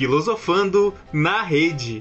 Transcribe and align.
Filosofando 0.00 0.94
na 1.12 1.42
Rede. 1.42 1.98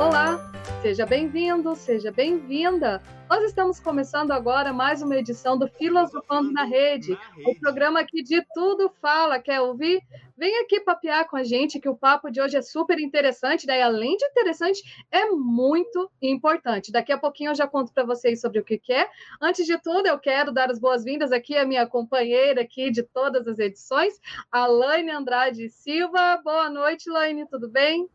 Olá, 0.00 0.50
seja 0.82 1.06
bem-vindo, 1.06 1.76
seja 1.76 2.10
bem-vinda. 2.10 3.00
Nós 3.30 3.44
estamos 3.44 3.78
começando 3.78 4.32
agora 4.32 4.72
mais 4.72 5.00
uma 5.00 5.14
edição 5.14 5.56
do 5.56 5.68
Filosofando 5.68 6.50
na 6.50 6.64
Rede, 6.64 7.16
o 7.46 7.54
programa 7.60 8.02
que 8.02 8.20
de 8.20 8.44
tudo 8.52 8.90
fala. 9.00 9.38
Quer 9.38 9.60
ouvir? 9.60 10.02
Vem 10.36 10.58
aqui 10.58 10.80
papear 10.80 11.26
com 11.26 11.36
a 11.36 11.42
gente, 11.42 11.80
que 11.80 11.88
o 11.88 11.96
papo 11.96 12.30
de 12.30 12.42
hoje 12.42 12.58
é 12.58 12.62
super 12.62 12.98
interessante. 12.98 13.66
Daí, 13.66 13.80
além 13.80 14.18
de 14.18 14.24
interessante, 14.26 14.82
é 15.10 15.30
muito 15.30 16.10
importante. 16.20 16.92
Daqui 16.92 17.10
a 17.10 17.16
pouquinho 17.16 17.52
eu 17.52 17.54
já 17.54 17.66
conto 17.66 17.90
para 17.90 18.04
vocês 18.04 18.38
sobre 18.38 18.58
o 18.58 18.64
que, 18.64 18.76
que 18.76 18.92
é. 18.92 19.08
Antes 19.40 19.64
de 19.64 19.78
tudo, 19.78 20.06
eu 20.06 20.18
quero 20.18 20.52
dar 20.52 20.70
as 20.70 20.78
boas-vindas 20.78 21.32
aqui 21.32 21.56
à 21.56 21.64
minha 21.64 21.86
companheira 21.86 22.60
aqui 22.60 22.90
de 22.90 23.02
todas 23.02 23.48
as 23.48 23.58
edições, 23.58 24.20
a 24.52 24.66
Laine 24.66 25.10
Andrade 25.10 25.70
Silva. 25.70 26.38
Boa 26.44 26.68
noite, 26.68 27.08
Laine, 27.08 27.48
tudo 27.48 27.66
bem? 27.70 28.06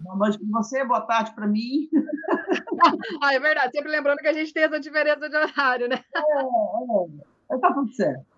Boa 0.00 0.16
noite 0.16 0.38
para 0.38 0.48
você, 0.62 0.82
boa 0.82 1.02
tarde 1.02 1.34
para 1.34 1.46
mim. 1.46 1.90
ah, 3.22 3.34
é 3.34 3.38
verdade, 3.38 3.72
sempre 3.72 3.90
lembrando 3.90 4.18
que 4.18 4.28
a 4.28 4.32
gente 4.32 4.50
tem 4.50 4.62
essa 4.62 4.80
diferença 4.80 5.28
de 5.28 5.36
horário, 5.36 5.88
né? 5.88 6.02
É, 6.14 7.54
é. 7.54 7.58
Tá 7.58 7.74
tudo 7.74 7.92
certo. 7.92 8.35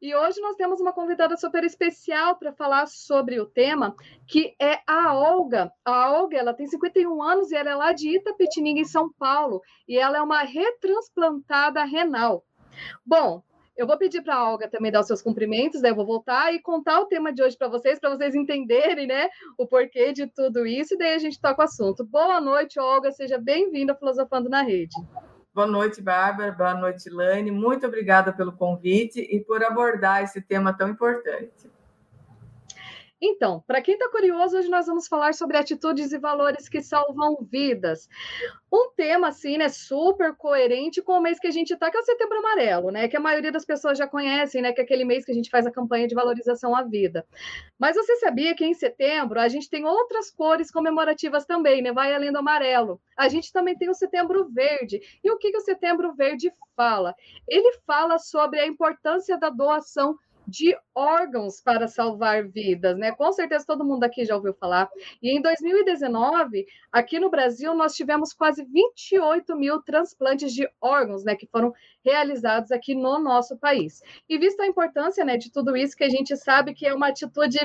E 0.00 0.14
hoje 0.14 0.40
nós 0.40 0.54
temos 0.54 0.80
uma 0.80 0.92
convidada 0.92 1.36
super 1.36 1.64
especial 1.64 2.36
para 2.36 2.52
falar 2.52 2.86
sobre 2.86 3.40
o 3.40 3.46
tema, 3.46 3.96
que 4.28 4.54
é 4.60 4.78
a 4.86 5.12
Olga. 5.12 5.72
A 5.84 6.12
Olga, 6.12 6.38
ela 6.38 6.54
tem 6.54 6.68
51 6.68 7.20
anos 7.20 7.50
e 7.50 7.56
ela 7.56 7.70
é 7.70 7.74
lá 7.74 7.92
de 7.92 8.16
Itapetininga, 8.16 8.80
em 8.80 8.84
São 8.84 9.12
Paulo, 9.12 9.60
e 9.88 9.98
ela 9.98 10.18
é 10.18 10.22
uma 10.22 10.42
retransplantada 10.42 11.82
renal. 11.82 12.44
Bom, 13.04 13.42
eu 13.76 13.88
vou 13.88 13.98
pedir 13.98 14.22
para 14.22 14.36
a 14.36 14.48
Olga 14.48 14.68
também 14.68 14.92
dar 14.92 15.00
os 15.00 15.06
seus 15.08 15.20
cumprimentos, 15.20 15.82
daí 15.82 15.90
eu 15.90 15.96
vou 15.96 16.06
voltar 16.06 16.54
e 16.54 16.62
contar 16.62 17.00
o 17.00 17.06
tema 17.06 17.32
de 17.32 17.42
hoje 17.42 17.58
para 17.58 17.66
vocês, 17.66 17.98
para 17.98 18.10
vocês 18.10 18.36
entenderem, 18.36 19.06
né, 19.08 19.28
o 19.58 19.66
porquê 19.66 20.12
de 20.12 20.28
tudo 20.28 20.64
isso, 20.64 20.94
e 20.94 20.98
daí 20.98 21.14
a 21.14 21.18
gente 21.18 21.40
toca 21.40 21.62
o 21.62 21.64
assunto. 21.64 22.04
Boa 22.04 22.40
noite, 22.40 22.78
Olga, 22.78 23.10
seja 23.10 23.36
bem-vinda 23.36 23.94
ao 23.94 23.98
Filosofando 23.98 24.48
na 24.48 24.62
Rede. 24.62 24.94
Boa 25.58 25.66
noite, 25.66 26.00
Bárbara. 26.00 26.52
Boa 26.52 26.72
noite, 26.72 27.10
Lane. 27.10 27.50
Muito 27.50 27.84
obrigada 27.84 28.32
pelo 28.32 28.52
convite 28.52 29.18
e 29.18 29.40
por 29.40 29.60
abordar 29.64 30.22
esse 30.22 30.40
tema 30.40 30.72
tão 30.72 30.88
importante. 30.88 31.68
Então, 33.20 33.64
para 33.66 33.82
quem 33.82 33.94
está 33.94 34.08
curioso, 34.10 34.56
hoje 34.56 34.68
nós 34.68 34.86
vamos 34.86 35.08
falar 35.08 35.34
sobre 35.34 35.56
atitudes 35.56 36.12
e 36.12 36.18
valores 36.18 36.68
que 36.68 36.80
salvam 36.80 37.36
vidas. 37.42 38.08
Um 38.72 38.90
tema, 38.94 39.28
assim, 39.28 39.58
né, 39.58 39.68
super 39.68 40.36
coerente 40.36 41.02
com 41.02 41.12
o 41.12 41.20
mês 41.20 41.40
que 41.40 41.48
a 41.48 41.50
gente 41.50 41.72
está, 41.72 41.90
que 41.90 41.96
é 41.96 42.00
o 42.00 42.04
Setembro 42.04 42.38
Amarelo, 42.38 42.92
né, 42.92 43.08
que 43.08 43.16
a 43.16 43.20
maioria 43.20 43.50
das 43.50 43.64
pessoas 43.64 43.98
já 43.98 44.06
conhecem, 44.06 44.62
né, 44.62 44.72
que 44.72 44.80
é 44.80 44.84
aquele 44.84 45.04
mês 45.04 45.24
que 45.24 45.32
a 45.32 45.34
gente 45.34 45.50
faz 45.50 45.66
a 45.66 45.70
campanha 45.70 46.06
de 46.06 46.14
valorização 46.14 46.76
à 46.76 46.82
vida. 46.82 47.26
Mas 47.76 47.96
você 47.96 48.16
sabia 48.16 48.54
que 48.54 48.64
em 48.64 48.74
setembro 48.74 49.40
a 49.40 49.48
gente 49.48 49.68
tem 49.68 49.84
outras 49.84 50.30
cores 50.30 50.70
comemorativas 50.70 51.44
também, 51.44 51.82
né, 51.82 51.92
vai 51.92 52.14
além 52.14 52.30
do 52.30 52.38
amarelo. 52.38 53.00
A 53.16 53.28
gente 53.28 53.52
também 53.52 53.76
tem 53.76 53.90
o 53.90 53.94
Setembro 53.94 54.48
Verde. 54.48 55.00
E 55.24 55.30
o 55.30 55.38
que, 55.38 55.50
que 55.50 55.58
o 55.58 55.62
Setembro 55.62 56.14
Verde 56.14 56.52
fala? 56.76 57.14
Ele 57.48 57.72
fala 57.84 58.18
sobre 58.18 58.60
a 58.60 58.66
importância 58.66 59.36
da 59.36 59.50
doação 59.50 60.16
de 60.48 60.74
órgãos 60.94 61.60
para 61.60 61.86
salvar 61.86 62.48
vidas, 62.48 62.96
né? 62.96 63.12
Com 63.12 63.30
certeza 63.32 63.66
todo 63.66 63.84
mundo 63.84 64.02
aqui 64.04 64.24
já 64.24 64.34
ouviu 64.34 64.54
falar. 64.54 64.88
E 65.22 65.36
em 65.36 65.42
2019, 65.42 66.66
aqui 66.90 67.20
no 67.20 67.28
Brasil, 67.28 67.74
nós 67.74 67.94
tivemos 67.94 68.32
quase 68.32 68.64
28 68.64 69.54
mil 69.54 69.82
transplantes 69.82 70.54
de 70.54 70.66
órgãos, 70.80 71.22
né? 71.22 71.36
Que 71.36 71.46
foram 71.46 71.74
realizados 72.02 72.72
aqui 72.72 72.94
no 72.94 73.18
nosso 73.18 73.58
país. 73.58 74.00
E 74.26 74.38
visto 74.38 74.60
a 74.60 74.66
importância, 74.66 75.22
né, 75.22 75.36
de 75.36 75.52
tudo 75.52 75.76
isso, 75.76 75.94
que 75.94 76.04
a 76.04 76.08
gente 76.08 76.34
sabe 76.36 76.72
que 76.72 76.86
é 76.86 76.94
uma 76.94 77.08
atitude 77.08 77.58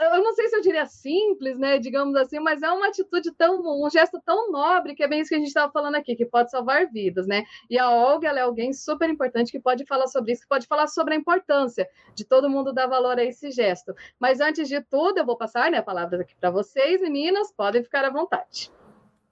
eu 0.00 0.22
não 0.22 0.32
sei 0.34 0.48
se 0.48 0.56
eu 0.56 0.60
diria 0.60 0.86
simples, 0.86 1.58
né, 1.58 1.78
digamos 1.78 2.16
assim, 2.16 2.40
mas 2.40 2.62
é 2.62 2.70
uma 2.70 2.88
atitude 2.88 3.32
tão, 3.32 3.60
um 3.60 3.90
gesto 3.90 4.20
tão 4.24 4.50
nobre 4.50 4.94
que 4.94 5.02
é 5.02 5.08
bem 5.08 5.20
isso 5.20 5.28
que 5.28 5.34
a 5.34 5.38
gente 5.38 5.48
estava 5.48 5.70
falando 5.70 5.94
aqui, 5.94 6.16
que 6.16 6.24
pode 6.24 6.50
salvar 6.50 6.90
vidas, 6.90 7.26
né? 7.26 7.44
E 7.68 7.78
a 7.78 7.90
Olga, 7.90 8.28
ela 8.28 8.40
é 8.40 8.42
alguém 8.42 8.72
super 8.72 9.08
importante 9.10 9.52
que 9.52 9.60
pode 9.60 9.84
falar 9.84 10.06
sobre 10.06 10.32
isso, 10.32 10.42
que 10.42 10.48
pode 10.48 10.66
falar 10.66 10.86
sobre 10.86 11.14
a 11.14 11.16
importância 11.16 11.88
de 12.14 12.24
todo 12.24 12.48
mundo 12.48 12.72
dar 12.72 12.86
valor 12.86 13.18
a 13.18 13.24
esse 13.24 13.50
gesto. 13.50 13.94
Mas 14.18 14.40
antes 14.40 14.68
de 14.68 14.80
tudo, 14.80 15.18
eu 15.18 15.26
vou 15.26 15.36
passar, 15.36 15.70
né, 15.70 15.78
a 15.78 15.82
palavra 15.82 16.22
aqui 16.22 16.34
para 16.40 16.50
vocês, 16.50 17.00
meninas, 17.00 17.52
podem 17.52 17.82
ficar 17.82 18.04
à 18.04 18.10
vontade. 18.10 18.72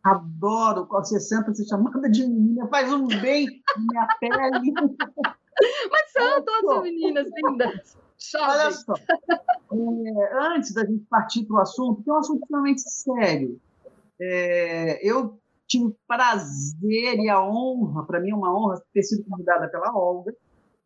Adoro 0.04 0.87
quando 0.87 1.06
você 1.06 1.19
senta 1.19 1.53
se 1.54 1.69
chamada 1.69 2.08
de 2.08 2.26
menina, 2.26 2.69
faz 2.69 2.92
um 2.92 3.06
bem 3.06 3.47
na 3.76 3.82
minha 3.82 4.08
pele. 4.20 4.72
Mas 5.91 6.12
são 6.12 6.44
todas 6.44 6.82
meninas 6.82 7.26
lindas. 7.34 8.07
Olha 8.34 8.73
só, 8.73 8.95
é, 8.97 10.55
antes 10.55 10.75
da 10.75 10.84
gente 10.84 11.05
partir 11.09 11.45
para 11.45 11.56
o 11.56 11.61
assunto, 11.61 12.03
que 12.03 12.11
é 12.11 12.12
um 12.12 12.17
assunto 12.17 12.43
extremamente 12.43 12.81
sério. 12.83 13.61
É, 14.21 15.09
eu 15.09 15.39
tive 15.69 15.84
o 15.84 15.97
prazer 16.06 17.19
e 17.21 17.29
a 17.29 17.41
honra, 17.43 18.05
para 18.05 18.21
mim 18.21 18.31
é 18.31 18.34
uma 18.34 18.53
honra, 18.53 18.83
ter 18.93 19.03
sido 19.03 19.25
convidada 19.29 19.69
pela 19.69 19.95
Olga 19.95 20.34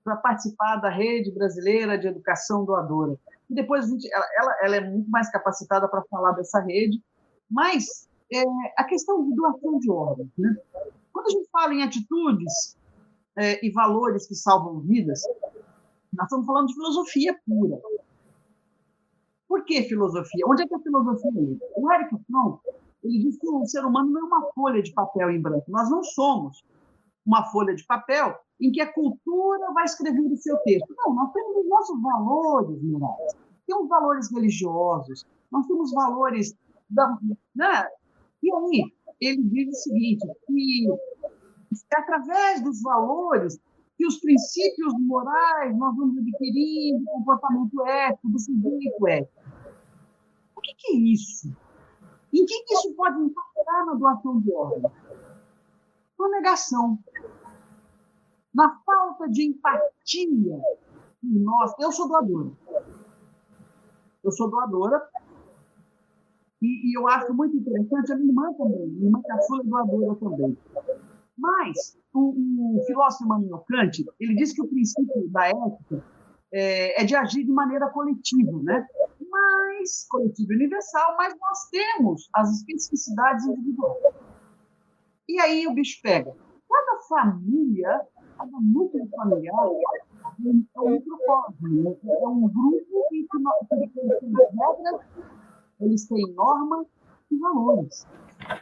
para 0.04 0.16
participar 0.16 0.76
da 0.76 0.90
Rede 0.90 1.30
Brasileira 1.30 1.96
de 1.96 2.08
Educação 2.08 2.64
Doadora. 2.64 3.16
E 3.48 3.54
depois 3.54 3.84
a 3.84 3.88
gente, 3.88 4.08
ela, 4.12 4.56
ela 4.62 4.76
é 4.76 4.80
muito 4.80 5.08
mais 5.10 5.30
capacitada 5.30 5.88
para 5.88 6.02
falar 6.10 6.32
dessa 6.32 6.60
rede, 6.60 7.00
mas 7.48 8.08
é, 8.32 8.42
a 8.76 8.84
questão 8.84 9.24
de 9.24 9.34
doação 9.34 9.78
de 9.78 9.90
órgãos. 9.90 10.28
Né? 10.36 10.56
Quando 11.12 11.26
a 11.26 11.30
gente 11.30 11.48
fala 11.50 11.72
em 11.72 11.82
atitudes 11.82 12.76
é, 13.36 13.64
e 13.64 13.70
valores 13.70 14.26
que 14.26 14.34
salvam 14.34 14.80
vidas, 14.80 15.22
nós 16.12 16.26
estamos 16.26 16.46
falando 16.46 16.66
de 16.66 16.74
filosofia 16.74 17.38
pura. 17.46 17.80
Por 19.48 19.64
que 19.64 19.82
filosofia? 19.82 20.44
Onde 20.46 20.62
é 20.62 20.66
que 20.66 20.74
a 20.74 20.80
filosofia 20.80 21.30
entra? 21.30 21.68
O 21.76 21.92
Eric 21.92 22.16
Fromm, 22.26 22.58
ele 23.02 23.18
diz 23.18 23.38
que 23.38 23.48
o 23.48 23.66
ser 23.66 23.84
humano 23.84 24.10
não 24.10 24.20
é 24.20 24.24
uma 24.24 24.52
folha 24.52 24.82
de 24.82 24.92
papel 24.92 25.30
em 25.30 25.40
branco. 25.40 25.64
Nós 25.68 25.90
não 25.90 26.02
somos 26.02 26.64
uma 27.24 27.44
folha 27.50 27.74
de 27.74 27.84
papel 27.84 28.34
em 28.60 28.70
que 28.70 28.80
a 28.80 28.92
cultura 28.92 29.72
vai 29.72 29.84
escrever 29.84 30.20
o 30.20 30.36
seu 30.36 30.56
texto. 30.58 30.94
Não, 30.96 31.14
nós 31.14 31.32
temos 31.32 31.56
os 31.56 31.68
nossos 31.68 32.02
valores 32.02 32.82
morais. 32.82 33.36
Temos 33.66 33.88
valores 33.88 34.32
religiosos, 34.32 35.26
nós 35.50 35.66
temos 35.66 35.92
valores 35.92 36.54
da, 36.88 37.18
né? 37.54 37.88
E 38.42 38.52
aí, 38.52 38.92
ele 39.20 39.42
diz 39.44 39.68
o 39.68 39.82
seguinte, 39.82 40.26
que 40.46 40.88
é 41.92 42.00
através 42.00 42.62
dos 42.62 42.82
valores 42.82 43.60
que 43.96 44.06
os 44.06 44.18
princípios 44.18 44.94
morais 44.98 45.76
nós 45.76 45.96
vamos 45.96 46.18
adquirindo, 46.18 47.04
comportamento 47.04 47.86
ético, 47.86 48.28
do 48.30 48.38
sujeito 48.38 49.06
ético. 49.06 49.42
O 50.56 50.60
que, 50.60 50.74
que, 50.76 50.92
é 50.92 50.96
isso? 50.96 51.48
Em 52.32 52.44
que, 52.46 52.64
que 52.64 52.74
isso 52.74 52.94
pode 52.94 53.20
impactar 53.20 53.86
na 53.86 53.94
doação 53.94 54.40
de 54.40 54.52
órgãos? 54.52 54.92
Na 56.18 56.28
negação. 56.28 56.98
Na 58.54 58.80
falta 58.84 59.28
de 59.28 59.48
empatia 59.48 60.62
em 61.24 61.38
nós. 61.40 61.72
Eu 61.78 61.92
sou 61.92 62.08
doadora. 62.08 62.52
Eu 64.22 64.32
sou 64.32 64.50
doadora. 64.50 65.02
E, 66.60 66.90
e 66.90 66.96
eu 66.96 67.08
acho 67.08 67.34
muito 67.34 67.56
interessante, 67.56 68.12
a 68.12 68.16
minha 68.16 68.30
irmã 68.30 68.52
também. 68.54 68.88
Minha 68.88 69.06
irmã 69.06 69.22
caçula 69.22 69.62
é 69.62 69.66
doadora 69.66 70.14
também. 70.16 70.58
Mas 71.36 71.98
o, 72.14 72.78
o 72.78 72.84
filósofo 72.86 73.24
Immanuel 73.24 73.64
Kant, 73.68 74.04
ele 74.20 74.34
diz 74.34 74.52
que 74.52 74.62
o 74.62 74.68
princípio 74.68 75.28
da 75.30 75.48
ética 75.48 76.04
é, 76.52 77.02
é 77.02 77.04
de 77.04 77.16
agir 77.16 77.44
de 77.44 77.52
maneira 77.52 77.88
coletiva, 77.88 78.62
né? 78.62 78.86
Mas, 79.30 80.06
coletiva 80.10 80.52
universal, 80.52 81.16
mas 81.16 81.34
nós 81.40 81.70
temos 81.70 82.28
as 82.34 82.50
especificidades 82.50 83.46
individuais. 83.46 84.14
E 85.28 85.40
aí 85.40 85.66
o 85.66 85.72
bicho 85.72 86.00
pega. 86.02 86.34
Cada 86.68 87.00
família, 87.08 88.06
cada 88.36 88.58
núcleo 88.60 89.08
familiar 89.16 89.66
é 90.44 90.80
um 90.80 90.90
microcosmo, 90.90 91.68
né? 91.84 91.96
é 92.04 92.28
um 92.28 92.48
grupo 92.48 93.06
em 93.12 93.26
que 93.26 93.38
nós 93.38 93.66
temos 93.68 93.90
regras, 93.90 95.00
eles 95.80 96.06
têm 96.06 96.34
normas 96.34 96.86
e 97.30 97.38
valores. 97.38 98.06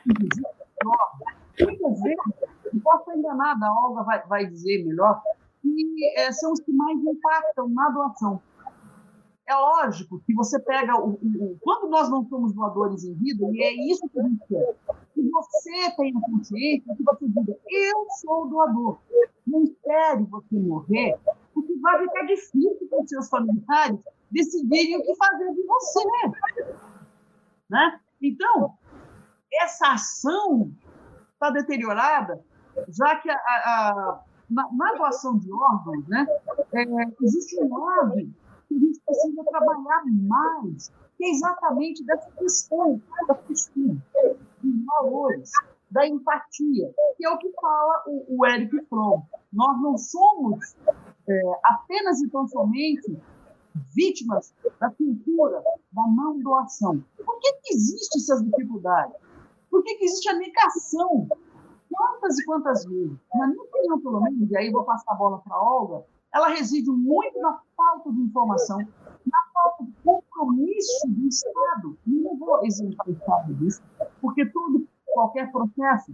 Inclusive, 0.07 0.47
normas. 0.85 1.41
Muitas 1.61 2.03
vezes 2.03 2.60
posso 2.79 3.01
estar 3.01 3.17
enganada, 3.17 3.67
a 3.67 3.87
Olga 3.87 4.03
vai, 4.05 4.27
vai 4.27 4.47
dizer 4.47 4.85
melhor, 4.85 5.21
que 5.63 6.13
é, 6.17 6.31
são 6.33 6.53
os 6.53 6.61
que 6.61 6.73
mais 6.73 6.99
impactam 6.99 7.69
na 7.69 7.89
doação. 7.91 8.41
É 9.47 9.55
lógico 9.55 10.21
que 10.25 10.33
você 10.33 10.61
pega 10.61 10.97
o, 10.97 11.15
o, 11.15 11.59
quando 11.61 11.91
nós 11.91 12.09
não 12.09 12.25
somos 12.29 12.53
doadores 12.53 13.03
em 13.03 13.15
vida, 13.15 13.47
e 13.51 13.63
é 13.63 13.73
isso 13.91 14.09
que 14.09 14.21
a 14.21 14.23
gente 14.23 14.47
quer, 14.47 14.77
que 15.13 15.29
você 15.29 15.91
tenha 15.97 16.21
consciência, 16.21 16.95
que 16.95 17.03
você 17.03 17.27
diga, 17.27 17.59
eu 17.69 18.07
sou 18.21 18.49
doador. 18.49 18.99
Não 19.45 19.65
espere 19.65 20.23
você 20.25 20.57
morrer, 20.57 21.19
porque 21.53 21.75
vai 21.81 21.99
ficar 21.99 22.23
difícil 22.27 22.87
para 22.89 23.03
os 23.03 23.09
seus 23.09 23.29
familiares 23.29 23.99
decidirem 24.31 24.99
o 24.99 25.03
que 25.03 25.17
fazer 25.17 25.53
de 25.53 25.63
você. 25.65 26.05
Né? 27.69 28.01
Então, 28.23 28.75
essa 29.63 29.95
ação 29.95 30.71
está 31.33 31.51
deteriorada 31.51 32.41
já 32.89 33.17
que 33.17 33.31
a, 33.31 33.37
a, 33.37 34.21
na, 34.49 34.69
na, 34.73 34.95
doação 34.95 35.39
de 35.39 35.53
órgãos, 35.53 36.07
né, 36.09 36.27
é, 36.73 36.85
existe 37.23 37.63
um 37.63 37.77
lado 37.77 38.15
que 38.69 38.75
a 38.75 38.79
gente 38.79 39.01
precisa 39.01 39.45
trabalhar 39.45 40.03
mais, 40.07 40.93
que 41.17 41.25
é 41.25 41.31
exatamente 41.31 42.05
dessa 42.05 42.31
questão 42.33 43.01
da 43.27 43.35
postura, 43.35 43.97
dos 44.63 44.85
valores, 44.85 45.51
da 45.91 46.07
empatia, 46.07 46.95
que 47.17 47.27
é 47.27 47.31
o 47.31 47.39
que 47.39 47.51
fala 47.61 48.03
o, 48.07 48.39
o 48.39 48.47
Eric 48.47 48.87
Fromm. 48.87 49.23
Nós 49.53 49.81
não 49.83 49.99
somos 49.99 50.77
é, 51.29 51.41
apenas 51.65 52.21
e 52.23 52.29
tão 52.29 52.47
somente 52.47 53.19
vítimas 53.95 54.53
da 54.79 54.91
cultura 54.91 55.63
da 55.93 56.03
não 56.09 56.39
doação. 56.41 57.03
Por 57.17 57.39
que, 57.41 57.53
que 57.55 57.75
existem 57.75 58.21
essas 58.21 58.45
dificuldades? 58.45 59.17
Por 59.71 59.83
que, 59.83 59.95
que 59.97 60.05
existe 60.05 60.29
a 60.29 60.35
negação? 60.35 61.29
Quantas 61.91 62.39
e 62.39 62.45
quantas 62.45 62.85
vezes? 62.85 63.19
Na 63.35 63.47
minha 63.49 63.63
opinião, 63.63 64.01
pelo 64.01 64.21
menos, 64.21 64.51
e 64.51 64.57
aí 64.57 64.71
vou 64.71 64.85
passar 64.85 65.13
a 65.13 65.17
bola 65.17 65.39
para 65.41 65.57
a 65.57 65.63
Olga, 65.63 66.05
ela 66.33 66.49
reside 66.49 66.91
muito 66.91 67.39
na 67.41 67.61
falta 67.77 68.13
de 68.13 68.21
informação, 68.21 68.79
na 68.79 69.39
falta 69.53 69.85
de 69.85 69.93
compromisso 70.05 71.09
do 71.09 71.27
Estado. 71.27 71.99
E 72.07 72.11
não 72.11 72.39
vou 72.39 72.65
exigir 72.65 72.97
o 73.07 73.11
Estado 73.11 73.55
disso, 73.55 73.83
porque 74.21 74.47
todo, 74.47 74.87
qualquer 75.07 75.51
processo, 75.51 76.13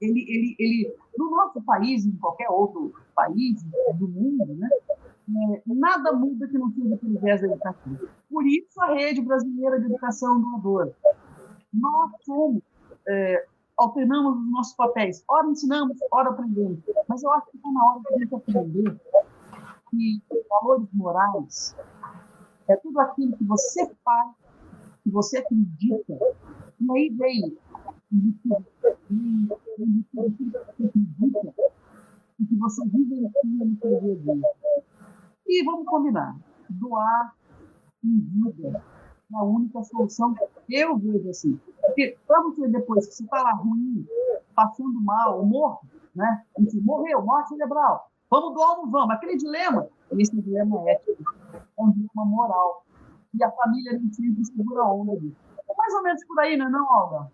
ele, 0.00 0.20
ele, 0.28 0.56
ele, 0.58 0.96
no 1.16 1.30
nosso 1.30 1.60
país, 1.62 2.06
em 2.06 2.16
qualquer 2.16 2.48
outro 2.48 2.92
país 3.14 3.60
do 3.98 4.08
mundo, 4.08 4.54
né, 4.54 4.68
é, 5.28 5.62
nada 5.66 6.12
muda 6.12 6.46
que 6.46 6.56
não 6.56 6.70
seja 6.70 6.96
pelo 6.96 7.18
viés 7.18 7.42
educativo. 7.42 8.08
Por 8.30 8.46
isso, 8.46 8.80
a 8.80 8.94
Rede 8.94 9.20
Brasileira 9.20 9.78
de 9.80 9.86
Educação 9.86 10.40
Doadora. 10.40 10.94
Nós 11.72 12.12
somos, 12.24 12.62
é, 13.06 13.46
alternamos 13.78 14.36
os 14.36 14.50
nossos 14.50 14.74
papéis. 14.74 15.24
Ora 15.28 15.48
ensinamos, 15.48 15.96
ora 16.10 16.30
aprendemos. 16.30 16.80
Mas 17.08 17.22
eu 17.22 17.32
acho 17.32 17.50
que 17.50 17.56
está 17.56 17.70
na 17.70 17.90
hora 17.90 18.00
de 18.00 18.14
a 18.14 18.18
gente 18.18 18.34
aprender 18.34 19.00
que 19.90 20.22
valores 20.50 20.88
morais 20.92 21.76
é 22.68 22.76
tudo 22.76 23.00
aquilo 23.00 23.36
que 23.36 23.44
você 23.44 23.86
faz, 24.04 24.34
que 25.02 25.10
você 25.10 25.38
acredita. 25.38 26.18
E 26.80 26.92
aí 26.92 27.08
vem 27.10 27.56
e 28.12 28.34
que 32.46 32.56
você 32.56 32.84
vivencia 32.88 33.30
no 33.44 33.76
seu 33.80 34.00
dia 34.00 34.12
a 34.12 34.34
dia. 34.34 34.52
E 35.46 35.64
vamos 35.64 35.86
combinar, 35.86 36.36
doar 36.68 37.34
em 38.04 38.20
vida 38.20 38.82
a 39.34 39.44
única 39.44 39.82
solução 39.82 40.34
que 40.34 40.74
eu 40.74 40.96
vejo 40.96 41.28
assim. 41.28 41.60
Porque 41.80 42.16
para 42.26 42.42
você 42.42 42.68
depois 42.68 43.06
você 43.06 43.22
está 43.22 43.42
lá 43.42 43.52
ruim, 43.52 44.06
passando 44.54 45.00
mal, 45.00 45.44
morto, 45.44 45.86
né? 46.14 46.44
Enfim, 46.58 46.80
morreu, 46.80 47.22
morte 47.22 47.50
cerebral. 47.50 48.10
Vamos 48.30 48.54
doar 48.54 48.78
ou 48.78 48.84
não 48.84 48.90
vamos? 48.90 49.10
Aquele 49.14 49.36
dilema, 49.36 49.88
esse 50.12 50.40
dilema 50.40 50.82
é 50.88 50.92
ético, 50.92 51.22
é 51.54 51.82
um 51.82 51.90
dilema 51.90 52.24
moral. 52.24 52.84
E 53.34 53.44
a 53.44 53.50
família 53.50 53.92
nem 53.92 54.12
sempre 54.12 54.44
segura 54.44 54.82
a 54.82 54.92
onda. 54.92 55.12
É 55.12 55.74
mais 55.76 55.94
ou 55.94 56.02
menos 56.02 56.24
por 56.26 56.40
aí, 56.40 56.56
não 56.56 56.66
é 56.66 56.70
não, 56.70 56.86
Olga? 56.86 57.30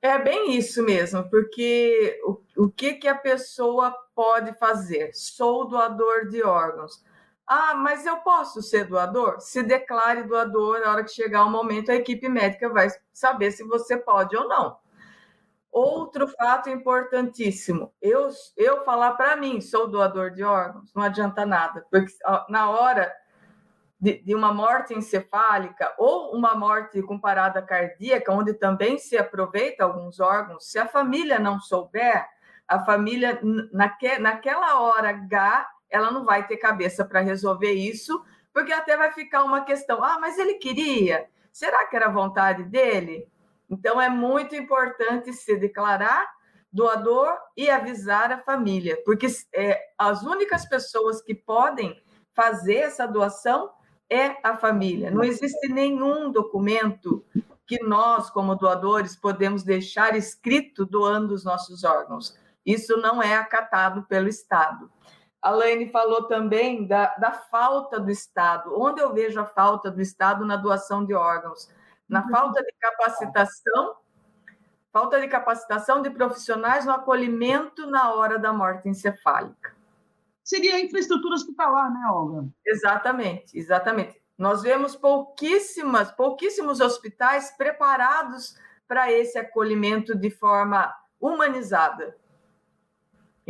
É 0.00 0.16
bem 0.16 0.56
isso 0.56 0.82
mesmo, 0.84 1.28
porque 1.28 2.20
o, 2.24 2.64
o 2.64 2.70
que, 2.70 2.94
que 2.94 3.08
a 3.08 3.16
pessoa 3.16 3.92
pode 4.14 4.56
fazer? 4.56 5.10
Sou 5.12 5.66
doador 5.66 6.28
de 6.28 6.42
órgãos. 6.42 7.02
Ah, 7.50 7.74
mas 7.74 8.04
eu 8.04 8.18
posso 8.18 8.60
ser 8.60 8.84
doador? 8.84 9.40
Se 9.40 9.62
declare 9.62 10.24
doador, 10.24 10.80
na 10.80 10.90
hora 10.90 11.02
que 11.02 11.10
chegar 11.10 11.46
o 11.46 11.50
momento, 11.50 11.90
a 11.90 11.94
equipe 11.94 12.28
médica 12.28 12.68
vai 12.68 12.88
saber 13.10 13.52
se 13.52 13.64
você 13.64 13.96
pode 13.96 14.36
ou 14.36 14.46
não. 14.46 14.76
Outro 15.72 16.28
fato 16.28 16.68
importantíssimo, 16.68 17.90
eu, 18.02 18.28
eu 18.54 18.84
falar 18.84 19.14
para 19.14 19.34
mim, 19.36 19.62
sou 19.62 19.88
doador 19.88 20.30
de 20.30 20.44
órgãos, 20.44 20.92
não 20.94 21.02
adianta 21.02 21.46
nada, 21.46 21.86
porque 21.90 22.12
na 22.50 22.68
hora 22.68 23.10
de, 23.98 24.22
de, 24.22 24.34
uma 24.34 24.52
morte 24.52 24.92
encefálica 24.92 25.94
ou 25.96 26.34
uma 26.34 26.54
morte 26.54 27.00
com 27.02 27.18
parada 27.18 27.62
cardíaca, 27.62 28.32
onde 28.32 28.52
também 28.54 28.98
se 28.98 29.16
aproveita 29.16 29.84
alguns 29.84 30.20
órgãos, 30.20 30.70
se 30.70 30.78
a 30.78 30.86
família 30.86 31.38
não 31.38 31.58
souber, 31.60 32.26
a 32.66 32.84
família, 32.84 33.40
naque, 33.72 34.18
naquela 34.18 34.80
hora 34.80 35.10
H, 35.10 35.66
ela 35.90 36.10
não 36.10 36.24
vai 36.24 36.46
ter 36.46 36.56
cabeça 36.56 37.04
para 37.04 37.20
resolver 37.20 37.72
isso, 37.72 38.22
porque 38.52 38.72
até 38.72 38.96
vai 38.96 39.12
ficar 39.12 39.44
uma 39.44 39.64
questão: 39.64 40.02
ah, 40.02 40.18
mas 40.20 40.38
ele 40.38 40.54
queria, 40.54 41.26
será 41.52 41.86
que 41.86 41.96
era 41.96 42.08
vontade 42.08 42.64
dele? 42.64 43.28
Então 43.70 44.00
é 44.00 44.08
muito 44.08 44.54
importante 44.56 45.32
se 45.32 45.56
declarar 45.56 46.28
doador 46.72 47.36
e 47.56 47.70
avisar 47.70 48.30
a 48.30 48.38
família, 48.38 49.00
porque 49.04 49.26
é, 49.54 49.80
as 49.96 50.22
únicas 50.22 50.66
pessoas 50.66 51.22
que 51.22 51.34
podem 51.34 52.00
fazer 52.34 52.76
essa 52.76 53.06
doação 53.06 53.70
é 54.10 54.36
a 54.42 54.56
família. 54.56 55.10
Não 55.10 55.24
existe 55.24 55.68
nenhum 55.68 56.30
documento 56.30 57.24
que 57.66 57.82
nós, 57.82 58.30
como 58.30 58.54
doadores, 58.54 59.14
podemos 59.14 59.62
deixar 59.62 60.16
escrito 60.16 60.86
doando 60.86 61.34
os 61.34 61.44
nossos 61.44 61.84
órgãos. 61.84 62.38
Isso 62.64 62.96
não 62.96 63.22
é 63.22 63.36
acatado 63.36 64.04
pelo 64.04 64.28
Estado. 64.28 64.90
A 65.40 65.50
Laine 65.50 65.90
falou 65.90 66.24
também 66.24 66.86
da, 66.86 67.14
da 67.16 67.32
falta 67.32 68.00
do 68.00 68.10
Estado. 68.10 68.78
Onde 68.80 69.00
eu 69.00 69.12
vejo 69.12 69.40
a 69.40 69.46
falta 69.46 69.90
do 69.90 70.00
Estado 70.00 70.44
na 70.44 70.56
doação 70.56 71.04
de 71.04 71.14
órgãos? 71.14 71.68
Na 72.08 72.22
uhum. 72.22 72.30
falta 72.30 72.62
de 72.62 72.72
capacitação, 72.80 73.96
falta 74.92 75.20
de 75.20 75.28
capacitação 75.28 76.02
de 76.02 76.10
profissionais 76.10 76.84
no 76.84 76.92
acolhimento 76.92 77.86
na 77.86 78.12
hora 78.12 78.38
da 78.38 78.52
morte 78.52 78.88
encefálica. 78.88 79.76
Seria 80.42 80.76
a 80.76 80.80
infraestrutura 80.80 81.34
hospitalar, 81.34 81.92
né, 81.92 82.00
Olga? 82.10 82.48
Exatamente, 82.66 83.56
exatamente. 83.56 84.20
Nós 84.36 84.62
vemos 84.62 84.96
pouquíssimas, 84.96 86.10
pouquíssimos 86.10 86.80
hospitais 86.80 87.50
preparados 87.56 88.56
para 88.86 89.12
esse 89.12 89.38
acolhimento 89.38 90.16
de 90.16 90.30
forma 90.30 90.92
humanizada. 91.20 92.16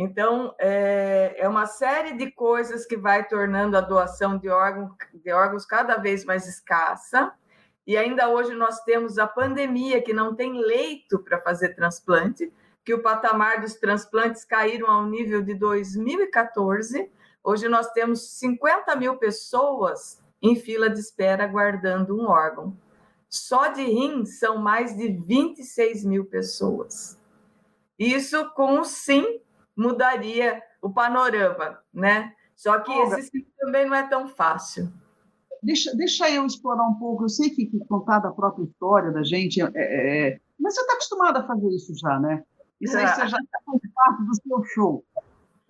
Então, 0.01 0.55
é, 0.57 1.35
é, 1.39 1.49
uma 1.49 1.65
série 1.65 2.13
de 2.13 2.31
coisas 2.31 2.85
que 2.85 2.95
vai 2.95 3.27
tornando 3.27 3.75
a 3.75 3.81
doação 3.81 4.37
de, 4.37 4.47
órgão, 4.47 4.95
de 5.13 5.29
órgãos 5.29 5.65
cada 5.65 5.97
vez 5.97 6.23
mais 6.23 6.47
escassa. 6.47 7.33
E 7.85 7.97
ainda 7.97 8.29
hoje 8.29 8.53
nós 8.53 8.81
temos 8.85 9.19
a 9.19 9.27
pandemia, 9.27 10.01
que 10.01 10.13
não 10.13 10.33
tem 10.33 10.57
leito 10.57 11.19
para 11.19 11.41
fazer 11.41 11.75
transplante, 11.75 12.49
que 12.85 12.93
o 12.93 13.03
patamar 13.03 13.59
dos 13.59 13.73
transplantes 13.73 14.45
caíram 14.45 14.89
ao 14.89 15.05
nível 15.05 15.41
de 15.41 15.53
2014. 15.53 17.11
Hoje 17.43 17.67
nós 17.67 17.91
temos 17.91 18.39
50 18.39 18.95
mil 18.95 19.17
pessoas 19.17 20.23
em 20.41 20.55
fila 20.55 20.89
de 20.89 21.01
espera 21.01 21.43
aguardando 21.43 22.17
um 22.17 22.25
órgão. 22.29 22.73
Só 23.27 23.67
de 23.67 23.83
rim 23.83 24.25
são 24.25 24.59
mais 24.59 24.95
de 24.95 25.09
26 25.09 26.05
mil 26.05 26.23
pessoas. 26.23 27.19
Isso 27.99 28.49
com 28.51 28.79
o 28.79 28.85
sim 28.85 29.41
mudaria 29.79 30.61
o 30.81 30.89
panorama, 30.89 31.79
né? 31.93 32.33
Só 32.55 32.79
que 32.79 32.91
Olga, 32.91 33.17
esse 33.17 33.31
também 33.57 33.87
não 33.87 33.95
é 33.95 34.07
tão 34.07 34.27
fácil. 34.27 34.91
Deixa, 35.63 35.95
deixa 35.95 36.29
eu 36.29 36.45
explorar 36.45 36.85
um 36.85 36.95
pouco. 36.95 37.23
Eu 37.23 37.29
sei 37.29 37.49
que, 37.49 37.65
que 37.65 37.79
contar 37.85 38.19
da 38.19 38.31
própria 38.31 38.65
história 38.65 39.11
da 39.11 39.23
gente, 39.23 39.61
é, 39.61 39.71
é, 39.75 40.27
é 40.27 40.39
mas 40.59 40.75
você 40.75 40.81
está 40.81 40.93
acostumada 40.93 41.39
a 41.39 41.47
fazer 41.47 41.69
isso 41.69 41.93
já, 41.95 42.19
né? 42.19 42.43
Isso 42.81 42.97
aí 42.97 43.07
você 43.07 43.27
já 43.27 43.37
faz 43.65 43.81
parte 43.95 44.23
do 44.25 44.35
seu 44.35 44.63
show. 44.73 45.05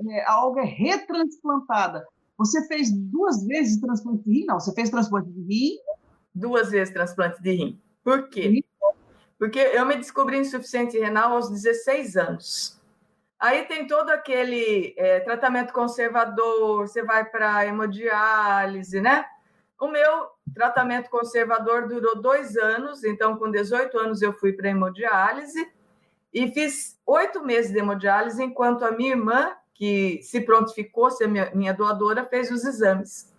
É, 0.10 0.26
a 0.26 0.44
Olga 0.44 0.62
é 0.62 0.66
retransplantada. 0.66 2.06
Você 2.38 2.68
fez 2.68 2.92
duas 2.92 3.46
vezes 3.46 3.80
transplante 3.80 4.24
de 4.24 4.40
rim? 4.40 4.46
Não, 4.46 4.60
você 4.60 4.74
fez 4.74 4.90
transplante 4.90 5.30
de 5.30 5.42
rim? 5.42 5.78
Duas 6.34 6.72
vezes 6.72 6.94
transplante 6.94 7.42
de 7.42 7.52
rim. 7.52 7.82
Por 8.04 8.30
quê? 8.30 8.64
Porque 9.38 9.60
eu 9.60 9.86
me 9.86 9.96
descobri 9.96 10.38
insuficiente 10.40 10.98
renal 10.98 11.34
aos 11.34 11.50
16 11.50 12.18
anos. 12.18 12.79
Aí 13.40 13.64
tem 13.66 13.88
todo 13.88 14.10
aquele 14.10 14.94
é, 14.98 15.22
tratamento 15.22 15.72
conservador, 15.72 16.88
você 16.88 17.02
vai 17.02 17.24
para 17.24 17.66
hemodiálise, 17.66 19.00
né? 19.00 19.26
O 19.80 19.88
meu 19.88 20.28
tratamento 20.54 21.10
conservador 21.10 21.88
durou 21.88 22.22
dois 22.22 22.58
anos, 22.58 23.06
então 23.06 23.38
com 23.38 23.50
18 23.50 23.98
anos 23.98 24.22
eu 24.22 24.34
fui 24.34 24.52
para 24.52 24.68
hemodiálise 24.68 25.72
e 26.34 26.52
fiz 26.52 27.00
oito 27.06 27.42
meses 27.42 27.72
de 27.72 27.80
hemodiálise, 27.80 28.44
enquanto 28.44 28.84
a 28.84 28.92
minha 28.92 29.12
irmã, 29.12 29.54
que 29.74 30.20
se 30.22 30.42
prontificou 30.42 31.10
ser 31.10 31.28
minha, 31.28 31.50
minha 31.56 31.74
doadora, 31.74 32.26
fez 32.26 32.52
os 32.52 32.66
exames. 32.66 33.34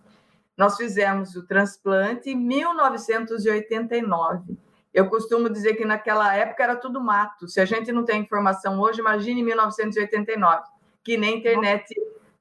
Nós 0.57 0.77
fizemos 0.77 1.35
o 1.35 1.45
transplante 1.45 2.31
em 2.31 2.35
1989. 2.35 4.57
Eu 4.93 5.09
costumo 5.09 5.49
dizer 5.49 5.75
que 5.75 5.85
naquela 5.85 6.35
época 6.35 6.63
era 6.63 6.75
tudo 6.75 7.01
mato. 7.01 7.47
Se 7.47 7.61
a 7.61 7.65
gente 7.65 7.91
não 7.91 8.03
tem 8.03 8.21
informação 8.21 8.79
hoje, 8.79 8.99
imagine 8.99 9.41
1989, 9.43 10.63
que 11.03 11.17
nem 11.17 11.37
internet 11.37 11.93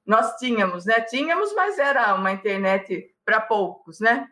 nós 0.04 0.36
tínhamos, 0.36 0.84
né? 0.84 1.00
Tínhamos, 1.00 1.54
mas 1.54 1.78
era 1.78 2.14
uma 2.14 2.32
internet 2.32 3.14
para 3.24 3.40
poucos, 3.40 4.00
né? 4.00 4.26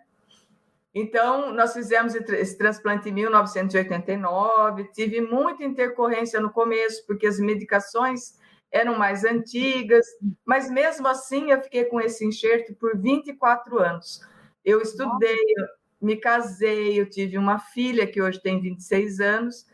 Então, 0.92 1.52
nós 1.52 1.72
fizemos 1.74 2.14
esse 2.14 2.58
transplante 2.58 3.08
em 3.08 3.12
1989, 3.12 4.90
tive 4.92 5.20
muita 5.20 5.62
intercorrência 5.62 6.40
no 6.40 6.50
começo, 6.50 7.06
porque 7.06 7.26
as 7.26 7.38
medicações 7.38 8.36
eram 8.72 8.98
mais 8.98 9.24
antigas, 9.24 10.04
mas 10.44 10.68
mesmo 10.70 11.06
assim 11.06 11.52
eu 11.52 11.62
fiquei 11.62 11.84
com 11.84 12.00
esse 12.00 12.26
enxerto 12.26 12.74
por 12.74 12.98
24 12.98 13.78
anos. 13.78 14.20
Eu 14.64 14.80
estudei, 14.80 15.38
me 16.00 16.16
casei, 16.16 17.00
eu 17.00 17.08
tive 17.08 17.36
uma 17.36 17.58
filha 17.58 18.06
que 18.06 18.20
hoje 18.22 18.40
tem 18.40 18.60
26 18.60 19.20
anos, 19.20 19.66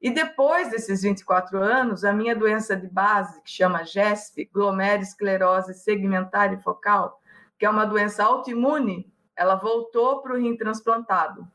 e 0.00 0.10
depois 0.10 0.70
desses 0.70 1.02
24 1.02 1.58
anos, 1.58 2.04
a 2.04 2.12
minha 2.12 2.34
doença 2.34 2.76
de 2.76 2.86
base, 2.86 3.42
que 3.42 3.50
chama 3.50 3.84
GESF, 3.84 4.48
glomerulosclerose 4.52 5.74
segmentar 5.74 6.52
e 6.52 6.62
focal, 6.62 7.20
que 7.58 7.66
é 7.66 7.70
uma 7.70 7.84
doença 7.84 8.22
autoimune, 8.22 9.12
ela 9.34 9.56
voltou 9.56 10.22
para 10.22 10.34
o 10.34 10.38
rim 10.38 10.56
transplantado. 10.56 11.46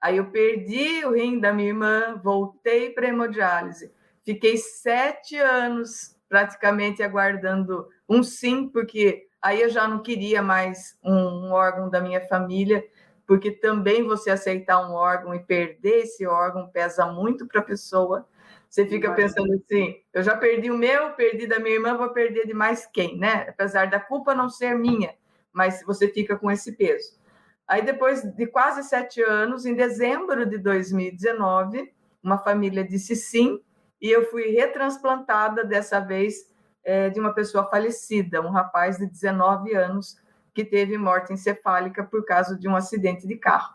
Aí 0.00 0.18
eu 0.18 0.30
perdi 0.30 1.04
o 1.04 1.12
rim 1.12 1.40
da 1.40 1.52
minha 1.52 1.68
irmã, 1.68 2.20
voltei 2.22 2.90
para 2.90 3.08
hemodiálise. 3.08 3.92
Fiquei 4.22 4.56
sete 4.56 5.36
anos 5.36 6.16
praticamente 6.28 7.02
aguardando 7.02 7.88
um 8.08 8.22
sim, 8.22 8.68
porque 8.68 9.26
aí 9.40 9.62
eu 9.62 9.68
já 9.68 9.88
não 9.88 10.02
queria 10.02 10.42
mais 10.42 10.96
um 11.02 11.52
órgão 11.52 11.88
da 11.88 12.00
minha 12.00 12.20
família 12.20 12.84
porque 13.26 13.50
também 13.50 14.04
você 14.04 14.30
aceitar 14.30 14.80
um 14.80 14.92
órgão 14.92 15.34
e 15.34 15.40
perder 15.40 16.02
esse 16.02 16.26
órgão 16.26 16.68
pesa 16.68 17.06
muito 17.06 17.46
para 17.46 17.60
a 17.60 17.64
pessoa. 17.64 18.26
Você 18.68 18.86
fica 18.86 19.12
pensando 19.12 19.52
assim: 19.54 19.96
eu 20.12 20.22
já 20.22 20.36
perdi 20.36 20.70
o 20.70 20.76
meu, 20.76 21.10
perdi 21.12 21.46
da 21.46 21.58
minha 21.58 21.76
irmã, 21.76 21.96
vou 21.96 22.10
perder 22.10 22.46
de 22.46 22.54
mais 22.54 22.86
quem, 22.86 23.18
né? 23.18 23.46
Apesar 23.48 23.88
da 23.88 24.00
culpa 24.00 24.34
não 24.34 24.48
ser 24.48 24.74
minha, 24.76 25.14
mas 25.52 25.82
você 25.84 26.08
fica 26.08 26.36
com 26.36 26.50
esse 26.50 26.72
peso. 26.72 27.18
Aí, 27.66 27.82
depois 27.82 28.22
de 28.22 28.46
quase 28.46 28.82
sete 28.82 29.22
anos, 29.22 29.64
em 29.64 29.74
dezembro 29.74 30.44
de 30.44 30.58
2019, 30.58 31.92
uma 32.22 32.36
família 32.38 32.84
disse 32.84 33.16
sim, 33.16 33.60
e 34.00 34.10
eu 34.10 34.30
fui 34.30 34.50
retransplantada 34.50 35.64
dessa 35.64 35.98
vez 35.98 36.52
é, 36.84 37.08
de 37.08 37.18
uma 37.18 37.32
pessoa 37.32 37.68
falecida, 37.70 38.42
um 38.42 38.50
rapaz 38.50 38.98
de 38.98 39.06
19 39.06 39.74
anos, 39.74 40.16
que 40.54 40.64
teve 40.64 40.96
morte 40.96 41.32
encefálica 41.32 42.04
por 42.04 42.24
causa 42.24 42.56
de 42.56 42.68
um 42.68 42.76
acidente 42.76 43.26
de 43.26 43.36
carro. 43.36 43.74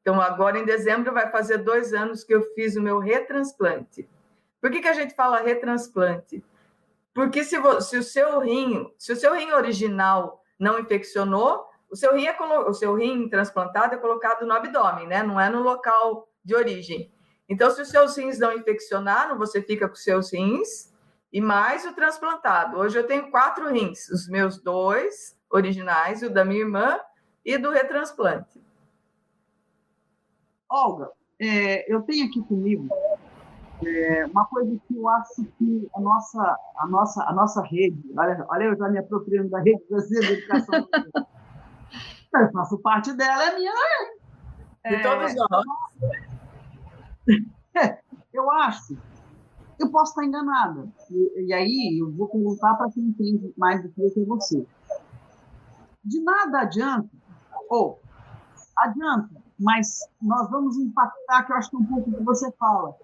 Então, 0.00 0.20
agora 0.20 0.58
em 0.58 0.64
dezembro 0.64 1.12
vai 1.12 1.30
fazer 1.30 1.58
dois 1.58 1.92
anos 1.92 2.22
que 2.22 2.32
eu 2.32 2.42
fiz 2.54 2.76
o 2.76 2.80
meu 2.80 2.98
retransplante. 2.98 4.08
Por 4.60 4.70
que, 4.70 4.80
que 4.80 4.88
a 4.88 4.94
gente 4.94 5.14
fala 5.14 5.40
retransplante? 5.40 6.42
Porque 7.12 7.42
se, 7.42 7.56
se, 7.80 7.98
o 7.98 8.02
seu 8.02 8.40
rim, 8.40 8.90
se 8.96 9.12
o 9.12 9.16
seu 9.16 9.34
rim 9.34 9.50
original 9.50 10.42
não 10.58 10.78
infeccionou, 10.78 11.66
o 11.90 11.96
seu 11.96 12.14
rim, 12.14 12.26
é 12.26 12.36
o 12.40 12.72
seu 12.72 12.94
rim 12.94 13.28
transplantado 13.28 13.94
é 13.94 13.98
colocado 13.98 14.46
no 14.46 14.52
abdômen, 14.52 15.06
né? 15.06 15.22
Não 15.22 15.40
é 15.40 15.48
no 15.48 15.62
local 15.62 16.28
de 16.44 16.54
origem. 16.54 17.12
Então, 17.48 17.70
se 17.70 17.82
os 17.82 17.88
seus 17.88 18.16
rins 18.16 18.38
não 18.38 18.52
infeccionaram, 18.52 19.36
você 19.36 19.62
fica 19.62 19.88
com 19.88 19.94
os 19.94 20.04
seus 20.04 20.32
rins 20.32 20.94
e 21.32 21.40
mais 21.40 21.84
o 21.84 21.92
transplantado. 21.92 22.78
Hoje 22.78 22.98
eu 22.98 23.06
tenho 23.06 23.30
quatro 23.30 23.68
rins, 23.68 24.08
os 24.10 24.28
meus 24.28 24.58
dois 24.62 25.37
originais, 25.50 26.22
o 26.22 26.30
da 26.30 26.44
minha 26.44 26.60
irmã 26.60 26.98
e 27.44 27.56
do 27.58 27.70
retransplante. 27.70 28.60
Olga, 30.68 31.10
é, 31.40 31.92
eu 31.92 32.02
tenho 32.02 32.26
aqui 32.26 32.42
comigo 32.42 32.88
é, 33.84 34.26
uma 34.26 34.44
coisa 34.46 34.76
que 34.86 34.96
eu 34.96 35.08
acho 35.08 35.44
que 35.56 35.88
a 35.94 36.00
nossa, 36.00 36.56
a 36.76 36.86
nossa, 36.86 37.24
a 37.24 37.32
nossa 37.32 37.62
rede, 37.62 38.02
olha, 38.16 38.44
olha 38.48 38.64
eu 38.64 38.76
já 38.76 38.88
me 38.88 38.98
apropriando 38.98 39.48
da 39.48 39.60
rede 39.60 39.82
brasileira 39.88 40.26
de 40.26 40.42
educação. 40.42 40.88
eu 42.34 42.52
faço 42.52 42.78
parte 42.78 43.12
dela, 43.14 43.44
é 43.44 43.56
minha. 43.56 43.72
É, 44.84 44.96
de 44.96 45.02
todos 45.02 45.34
nós. 45.34 45.64
Eu 48.32 48.50
acho 48.50 48.96
eu 49.78 49.90
posso 49.90 50.10
estar 50.12 50.24
enganada. 50.24 50.88
E, 51.10 51.46
e 51.46 51.52
aí 51.52 51.98
eu 52.00 52.10
vou 52.10 52.28
perguntar 52.28 52.74
para 52.74 52.90
quem 52.90 53.04
entende 53.04 53.52
mais 53.56 53.82
do 53.82 53.88
que 53.90 54.02
eu 54.02 54.10
que 54.10 54.24
você 54.24 54.66
de 56.08 56.22
nada 56.22 56.60
adianta, 56.60 57.10
ou 57.68 58.00
adianta, 58.78 59.30
mas 59.58 60.00
nós 60.22 60.48
vamos 60.50 60.78
impactar, 60.78 61.44
que 61.44 61.52
eu 61.52 61.56
acho 61.56 61.70
que 61.70 61.76
é 61.76 61.78
um 61.78 61.86
pouco 61.86 62.12
que 62.12 62.22
você 62.22 62.50
fala. 62.52 62.94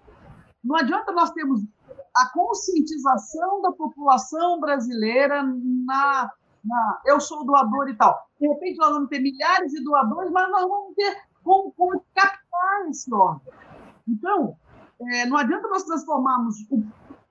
Não 0.63 0.75
adianta 0.75 1.11
nós 1.11 1.31
termos 1.31 1.61
a 2.15 2.29
conscientização 2.33 3.61
da 3.61 3.71
população 3.71 4.59
brasileira 4.59 5.43
na, 5.43 6.31
na 6.63 7.01
eu 7.05 7.19
sou 7.19 7.45
doador 7.45 7.89
e 7.89 7.95
tal. 7.95 8.17
De 8.39 8.47
repente 8.47 8.77
nós 8.77 8.89
vamos 8.89 9.09
ter 9.09 9.19
milhares 9.19 9.71
de 9.71 9.83
doadores, 9.83 10.31
mas 10.31 10.49
nós 10.49 10.67
vamos 10.67 10.95
ter 10.95 11.17
como, 11.43 11.71
como 11.73 12.03
captar 12.15 12.89
esse 12.89 13.13
órgão. 13.13 13.53
Então, 14.07 14.57
é, 15.01 15.25
não 15.25 15.37
adianta 15.37 15.67
nós 15.67 15.83
transformarmos 15.83 16.55
o, 16.71 16.83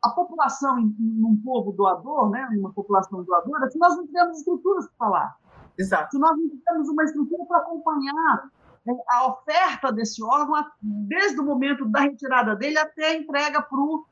a 0.05 0.11
população 0.11 0.79
em, 0.79 0.95
em, 1.01 1.25
um 1.25 1.41
povo 1.43 1.73
doador, 1.73 2.31
né, 2.31 2.47
uma 2.59 2.73
população 2.73 3.25
doadora, 3.25 3.71
se 3.71 3.79
nós 3.79 3.97
não 3.97 4.07
tivermos 4.07 4.39
estruturas 4.39 4.87
para 4.87 4.97
falar. 4.99 5.37
Exato. 5.79 6.13
Se 6.13 6.19
nós 6.19 6.37
não 6.37 6.49
tivermos 6.49 6.89
uma 6.89 7.05
estrutura 7.05 7.45
para 7.47 7.59
acompanhar 7.59 8.51
né, 8.87 8.95
a 9.09 9.29
oferta 9.29 9.93
desse 9.93 10.23
órgão, 10.23 10.65
desde 10.81 11.41
o 11.41 11.45
momento 11.45 11.87
da 11.89 12.01
retirada 12.01 12.55
dele 12.55 12.79
até 12.79 13.09
a 13.09 13.17
entrega 13.17 13.63
para 13.63 13.79
o 13.79 14.07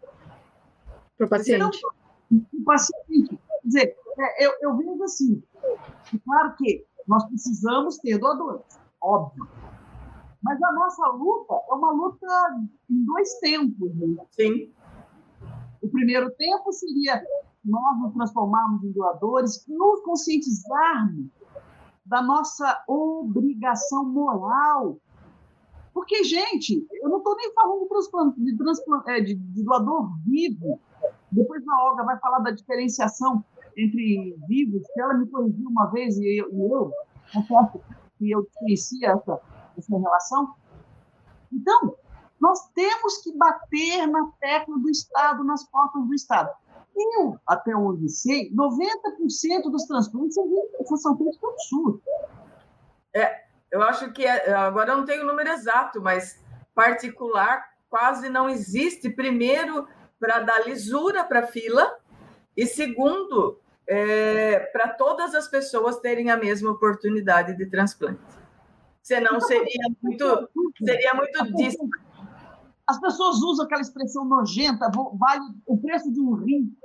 paciente. 1.29 1.81
o 2.31 2.65
paciente. 2.65 3.29
Quer 3.29 3.69
dizer, 3.69 3.97
é, 4.19 4.47
eu, 4.47 4.53
eu 4.61 4.77
vejo 4.77 5.05
assim, 5.05 5.43
claro 6.25 6.55
que 6.57 6.85
nós 7.07 7.25
precisamos 7.27 7.99
ter 7.99 8.19
doadores, 8.19 8.63
óbvio. 9.01 9.47
Mas 10.43 10.61
a 10.61 10.73
nossa 10.73 11.07
luta 11.11 11.55
é 11.71 11.75
uma 11.75 11.93
luta 11.93 12.27
em 12.91 13.05
dois 13.05 13.39
tempos. 13.39 13.95
Né? 13.95 14.17
Sim. 14.31 14.73
O 15.81 15.89
primeiro 15.89 16.31
tempo 16.33 16.73
seria 16.73 17.23
nós 17.65 18.01
nos 18.01 18.13
transformarmos 18.15 18.83
em 18.83 18.91
doadores, 18.91 19.65
nos 19.69 20.01
conscientizarmos 20.03 21.31
da 22.05 22.23
nossa 22.23 22.83
obrigação 22.87 24.05
moral. 24.05 24.99
Porque, 25.93 26.25
gente, 26.25 26.87
eu 26.93 27.09
não 27.09 27.19
estou 27.19 27.37
nem 27.37 27.53
falando 27.53 27.87
de, 28.37 28.57
é, 29.11 29.21
de, 29.21 29.35
de 29.35 29.63
doador 29.63 30.11
vivo. 30.25 30.81
Depois 31.31 31.67
a 31.67 31.85
Olga 31.85 32.05
vai 32.05 32.19
falar 32.19 32.41
da 32.41 32.51
diferenciação 32.51 33.45
entre 33.77 34.37
vivos, 34.47 34.83
que 34.93 35.01
ela 35.01 35.15
me 35.15 35.27
corrigiu 35.27 35.69
uma 35.69 35.87
vez 35.87 36.17
e 36.19 36.41
eu, 36.41 36.51
e 36.53 36.73
eu 36.73 36.93
que 38.19 38.31
eu 38.31 38.47
conhecia 38.55 39.13
essa, 39.13 39.41
essa 39.77 39.99
relação. 39.99 40.55
Então, 41.53 41.97
nós 42.41 42.69
temos 42.71 43.19
que 43.19 43.37
bater 43.37 44.07
na 44.07 44.31
tecla 44.41 44.79
do 44.79 44.91
Estado, 44.91 45.45
nas 45.45 45.65
portas 45.65 46.05
do 46.05 46.15
Estado. 46.15 46.51
Eu, 46.95 47.39
até 47.47 47.75
onde 47.75 48.09
sei, 48.09 48.51
90% 48.53 49.71
dos 49.71 49.85
transplantes 49.87 50.35
são, 50.35 51.17
feitos 51.17 51.39
pelo 51.39 51.59
SUS. 51.59 52.01
É, 53.15 53.45
eu 53.71 53.83
acho 53.83 54.13
que, 54.13 54.25
é, 54.25 54.53
agora 54.53 54.93
eu 54.93 54.99
não 54.99 55.05
tenho 55.05 55.23
o 55.23 55.27
número 55.27 55.51
exato, 55.51 56.01
mas 56.01 56.39
particular 56.75 57.65
quase 57.89 58.29
não 58.29 58.49
existe. 58.49 59.09
Primeiro, 59.11 59.87
para 60.21 60.41
dar 60.41 60.67
lisura 60.67 61.25
para 61.25 61.41
a 61.41 61.47
fila, 61.47 61.99
e 62.57 62.67
segundo, 62.67 63.59
é, 63.87 64.59
para 64.73 64.89
todas 64.89 65.35
as 65.35 65.49
pessoas 65.49 65.99
terem 65.99 66.31
a 66.31 66.37
mesma 66.37 66.71
oportunidade 66.71 67.57
de 67.57 67.67
transplante. 67.67 68.21
Senão 69.03 69.41
seria 69.41 69.89
muito, 70.01 70.49
seria 70.85 71.15
muito 71.15 71.53
distante 71.57 72.12
as 72.93 73.01
pessoas 73.01 73.43
usam 73.43 73.65
aquela 73.65 73.81
expressão 73.81 74.25
nojenta, 74.25 74.91
vale 75.15 75.45
o 75.67 75.79
preço 75.79 76.13
de 76.13 76.21
um 76.21 76.35
rim. 76.35 76.77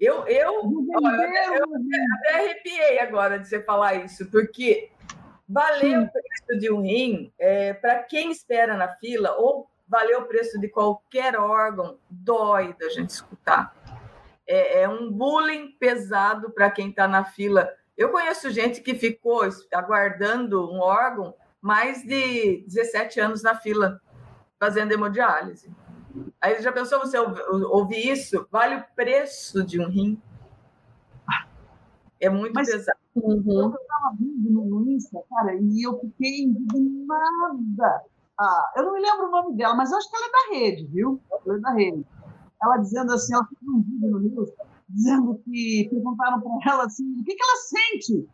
Eu, 0.00 0.26
eu, 0.26 0.52
olha, 1.04 1.54
eu, 1.54 1.64
até 1.64 2.34
arrepiei 2.34 2.98
agora 3.00 3.38
de 3.38 3.46
você 3.46 3.60
falar 3.62 3.94
isso, 3.96 4.30
porque 4.30 4.90
valeu 5.46 6.02
o 6.02 6.10
preço 6.10 6.60
de 6.60 6.72
um 6.72 6.80
rim 6.80 7.30
é, 7.38 7.74
para 7.74 8.02
quem 8.04 8.30
espera 8.30 8.76
na 8.76 8.88
fila, 8.96 9.34
ou 9.36 9.68
valeu 9.86 10.20
o 10.20 10.26
preço 10.26 10.58
de 10.58 10.68
qualquer 10.68 11.36
órgão, 11.36 11.98
dói 12.08 12.74
da 12.78 12.88
gente 12.88 13.10
escutar. 13.10 13.76
É, 14.46 14.82
é 14.82 14.88
um 14.88 15.12
bullying 15.12 15.72
pesado 15.78 16.50
para 16.50 16.70
quem 16.70 16.88
está 16.88 17.06
na 17.06 17.24
fila. 17.24 17.68
Eu 17.96 18.08
conheço 18.10 18.50
gente 18.50 18.80
que 18.80 18.94
ficou 18.94 19.42
aguardando 19.74 20.70
um 20.72 20.80
órgão 20.80 21.34
mais 21.60 22.02
de 22.02 22.64
17 22.66 23.20
anos 23.20 23.42
na 23.42 23.56
fila 23.56 24.00
fazendo 24.58 24.92
hemodiálise. 24.92 25.70
Aí 26.40 26.60
já 26.62 26.72
pensou 26.72 27.00
você 27.00 27.18
ouvir 27.18 28.10
isso? 28.10 28.46
Vale 28.50 28.76
o 28.76 28.84
preço 28.94 29.64
de 29.64 29.80
um 29.80 29.88
rim? 29.88 30.20
É 32.20 32.28
muito 32.28 32.52
Mas, 32.54 32.68
pesado. 32.68 32.98
Uhum. 33.14 33.42
Eu 33.46 33.68
estava 33.68 34.16
vendo 34.18 34.64
no 34.64 34.90
Insta, 34.90 35.20
cara, 35.30 35.54
e 35.54 35.86
eu 35.86 35.98
fiquei 36.00 36.42
indignada. 36.44 38.02
Ah, 38.38 38.72
eu 38.76 38.84
não 38.84 38.92
me 38.92 39.00
lembro 39.00 39.26
o 39.26 39.30
nome 39.30 39.56
dela, 39.56 39.74
mas 39.74 39.90
eu 39.90 39.98
acho 39.98 40.10
que 40.10 40.16
ela 40.16 40.26
é 40.26 40.30
da 40.30 40.58
rede, 40.58 40.86
viu? 40.86 41.20
Ela 41.44 41.56
é 41.56 41.60
da 41.60 41.72
rede. 41.72 42.06
Ela 42.62 42.76
dizendo 42.78 43.12
assim, 43.12 43.34
ela 43.34 43.46
fez 43.46 43.60
um 43.68 43.82
vídeo 43.82 44.10
no 44.10 44.20
News, 44.20 44.50
dizendo 44.88 45.40
que 45.44 45.88
perguntaram 45.90 46.40
para 46.40 46.72
ela 46.72 46.84
assim, 46.84 47.04
o 47.20 47.24
que, 47.24 47.34
que 47.34 47.42
ela 47.42 47.56
sente 47.56 48.28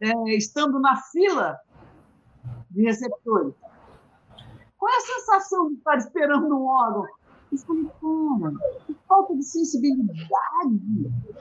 é, 0.00 0.36
estando 0.36 0.78
na 0.80 0.96
fila 0.96 1.58
de 2.70 2.82
receptores. 2.82 3.54
Qual 4.84 4.92
é 4.92 4.98
a 4.98 5.00
sensação 5.00 5.68
de 5.70 5.76
estar 5.76 5.96
esperando 5.96 6.54
um 6.54 6.66
órgão? 6.66 7.06
desconectada, 7.50 8.52
que 8.86 8.94
falta 9.08 9.34
de 9.34 9.42
sensibilidade, 9.42 10.20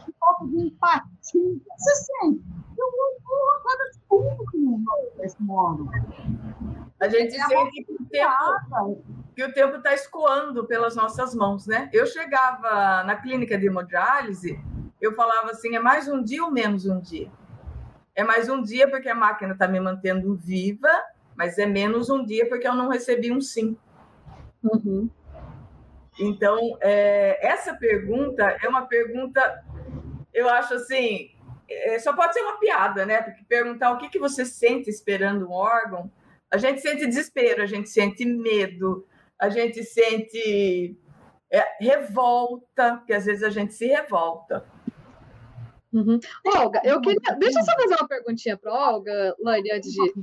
que 0.06 0.14
falta 0.18 0.48
de 0.48 0.68
empatia. 0.68 1.60
Você 1.78 1.96
sente? 1.96 2.42
Eu 2.78 2.90
vou 2.90 3.62
cada 3.68 3.92
segundo 3.92 4.46
que 4.50 4.58
não 4.60 4.82
nesse 5.18 5.44
modo. 5.44 5.90
A 7.02 7.10
gente 7.10 7.36
é 7.36 7.46
sente 7.46 7.84
que 7.84 7.94
o 7.94 8.06
tempo 8.06 9.04
que 9.36 9.44
o 9.44 9.54
tempo 9.54 9.76
está 9.76 9.94
escoando 9.94 10.66
pelas 10.66 10.96
nossas 10.96 11.36
mãos, 11.36 11.68
né? 11.68 11.90
Eu 11.92 12.06
chegava 12.06 13.04
na 13.04 13.18
clínica 13.18 13.58
de 13.58 13.66
hemodiálise, 13.66 14.58
eu 15.02 15.14
falava 15.16 15.52
assim, 15.52 15.76
é 15.76 15.82
mais 15.82 16.08
um 16.08 16.24
dia 16.24 16.46
ou 16.46 16.52
menos 16.52 16.86
um 16.86 17.02
dia? 17.02 17.30
É 18.16 18.24
mais 18.24 18.48
um 18.48 18.62
dia 18.62 18.90
porque 18.90 19.10
a 19.10 19.16
máquina 19.16 19.52
está 19.52 19.68
me 19.68 19.82
mantendo 19.82 20.34
viva, 20.34 20.88
mas 21.36 21.58
é 21.58 21.66
menos 21.66 22.10
um 22.10 22.24
dia 22.24 22.48
porque 22.48 22.68
eu 22.68 22.76
não 22.76 22.90
recebi 22.90 23.32
um 23.32 23.42
sim. 23.42 23.78
Uhum. 24.64 25.10
Então, 26.20 26.78
é, 26.82 27.46
essa 27.46 27.74
pergunta 27.74 28.58
é 28.62 28.68
uma 28.68 28.86
pergunta, 28.86 29.64
eu 30.34 30.48
acho 30.48 30.76
assim, 30.76 31.32
é, 31.70 31.98
só 32.00 32.14
pode 32.14 32.34
ser 32.34 32.42
uma 32.42 32.60
piada, 32.60 33.06
né? 33.06 33.22
Porque 33.22 33.44
perguntar 33.44 33.92
o 33.92 33.98
que, 33.98 34.10
que 34.10 34.20
você 34.20 34.46
sente 34.46 34.90
esperando 34.90 35.48
um 35.48 35.52
órgão, 35.52 36.12
a 36.52 36.58
gente 36.58 36.82
sente 36.82 37.08
desespero, 37.08 37.64
a 37.64 37.66
gente 37.66 37.90
sente 37.90 38.26
medo, 38.26 39.08
a 39.40 39.50
gente 39.50 39.84
sente 39.84 40.96
é, 41.52 41.66
revolta, 41.80 42.98
porque 42.98 43.14
às 43.14 43.26
vezes 43.26 43.44
a 43.44 43.50
gente 43.50 43.74
se 43.74 43.88
revolta. 43.88 44.66
Uhum. 45.92 46.20
Olga, 46.56 46.82
eu 46.84 47.00
queria. 47.02 47.36
Deixa 47.38 47.60
eu 47.60 47.66
só 47.66 47.72
fazer 47.76 47.96
uma 47.96 48.08
perguntinha 48.08 48.58
para 48.58 48.74
Olga, 48.74 49.36
Lani, 49.40 49.72
antes 49.72 49.92
de, 49.92 50.14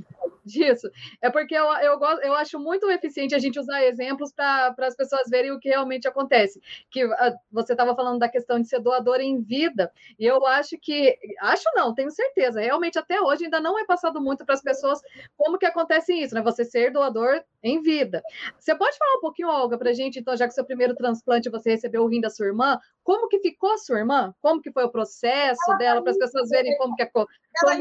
disso. 0.45 0.89
É 1.21 1.29
porque 1.29 1.55
eu, 1.55 1.65
eu, 1.65 1.99
eu 2.21 2.33
acho 2.35 2.59
muito 2.59 2.89
eficiente 2.89 3.35
a 3.35 3.39
gente 3.39 3.59
usar 3.59 3.83
exemplos 3.83 4.33
para 4.33 4.73
as 4.79 4.95
pessoas 4.95 5.29
verem 5.29 5.51
o 5.51 5.59
que 5.59 5.69
realmente 5.69 6.07
acontece. 6.07 6.61
Que 6.89 7.03
a, 7.03 7.27
ah, 7.27 7.35
você 7.51 7.73
estava 7.73 7.95
falando 7.95 8.19
da 8.19 8.29
questão 8.29 8.59
de 8.59 8.67
ser 8.67 8.79
doador 8.79 9.19
em 9.19 9.41
vida, 9.41 9.91
e 10.19 10.25
eu 10.25 10.45
acho 10.45 10.77
que. 10.79 11.17
Acho 11.41 11.63
não, 11.75 11.93
tenho 11.93 12.11
certeza. 12.11 12.61
Realmente, 12.61 12.99
até 12.99 13.21
hoje, 13.21 13.45
ainda 13.45 13.59
não 13.59 13.77
é 13.79 13.85
passado 13.85 14.21
muito 14.21 14.45
para 14.45 14.55
as 14.55 14.61
pessoas 14.61 14.99
como 15.37 15.57
que 15.57 15.65
acontece 15.65 16.13
isso, 16.13 16.35
né? 16.35 16.41
Você 16.41 16.65
ser 16.65 16.91
doador 16.91 17.43
em 17.63 17.81
vida. 17.81 18.23
Você 18.59 18.75
pode 18.75 18.97
falar 18.97 19.17
um 19.17 19.21
pouquinho, 19.21 19.49
Olga, 19.49 19.77
para 19.77 19.91
a 19.91 19.93
gente, 19.93 20.19
então, 20.19 20.35
já 20.35 20.47
que 20.47 20.53
seu 20.53 20.65
primeiro 20.65 20.95
transplante 20.95 21.49
você 21.49 21.71
recebeu 21.71 22.03
o 22.03 22.07
rim 22.07 22.21
da 22.21 22.29
sua 22.29 22.47
irmã, 22.47 22.79
como 23.03 23.27
que 23.27 23.39
ficou 23.39 23.73
a 23.73 23.77
sua 23.77 23.99
irmã? 23.99 24.33
Como 24.41 24.61
que 24.61 24.71
foi 24.71 24.83
o 24.83 24.91
processo 24.91 25.61
ela 25.69 25.77
dela, 25.77 26.01
para 26.01 26.11
as 26.11 26.17
pessoas 26.17 26.49
verem 26.49 26.77
como 26.77 26.95
que 26.95 27.03
é, 27.03 27.05
como 27.05 27.27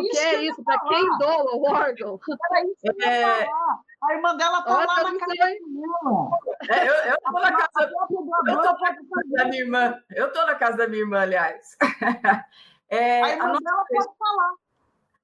que 0.08 0.18
é 0.18 0.44
isso, 0.44 0.62
para 0.64 0.78
quem 0.80 1.18
doa 1.18 1.56
o 1.56 1.62
órgão? 1.70 2.20
Era 2.50 2.64
isso 2.66 2.80
que 2.80 2.88
eu 2.88 2.94
ia 2.98 3.06
é... 3.06 3.44
falar. 3.46 3.80
A 4.02 4.14
irmã 4.14 4.34
dela 4.34 4.62
tá 4.62 4.78
lá 4.78 4.86
na 4.86 5.18
casa 5.18 5.34
dela. 5.36 5.50
É, 6.70 6.88
eu, 6.88 6.94
eu 6.94 7.16
tô 7.22 7.32
na 7.32 7.52
casa, 7.52 7.90
eu 8.48 8.62
tô 8.62 8.78
casa 8.78 9.28
da 9.36 9.44
minha 9.44 9.60
irmã. 9.60 10.02
Eu 10.10 10.32
tô 10.32 10.46
na 10.46 10.54
casa 10.54 10.76
da 10.78 10.88
minha 10.88 11.02
irmã, 11.02 11.20
aliás. 11.20 11.76
É, 12.92 13.22
a 13.22 13.28
irmã 13.28 13.44
a 13.44 13.48
nossa, 13.50 13.60
dela 13.62 13.84
pode 13.88 14.18
falar. 14.18 14.54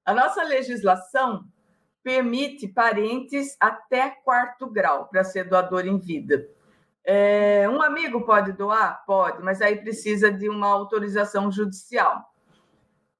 A 0.05 0.13
nossa 0.13 0.43
legislação 0.43 1.43
permite 2.07 2.69
parentes 2.69 3.57
até 3.59 4.09
quarto 4.09 4.65
grau 4.65 5.09
para 5.09 5.25
ser 5.25 5.43
doador 5.43 5.85
em 5.85 5.99
vida. 5.99 6.47
É, 7.03 7.67
um 7.69 7.81
amigo 7.81 8.21
pode 8.21 8.53
doar? 8.53 9.03
Pode, 9.05 9.43
mas 9.43 9.61
aí 9.61 9.75
precisa 9.75 10.31
de 10.31 10.47
uma 10.47 10.67
autorização 10.67 11.51
judicial. 11.51 12.23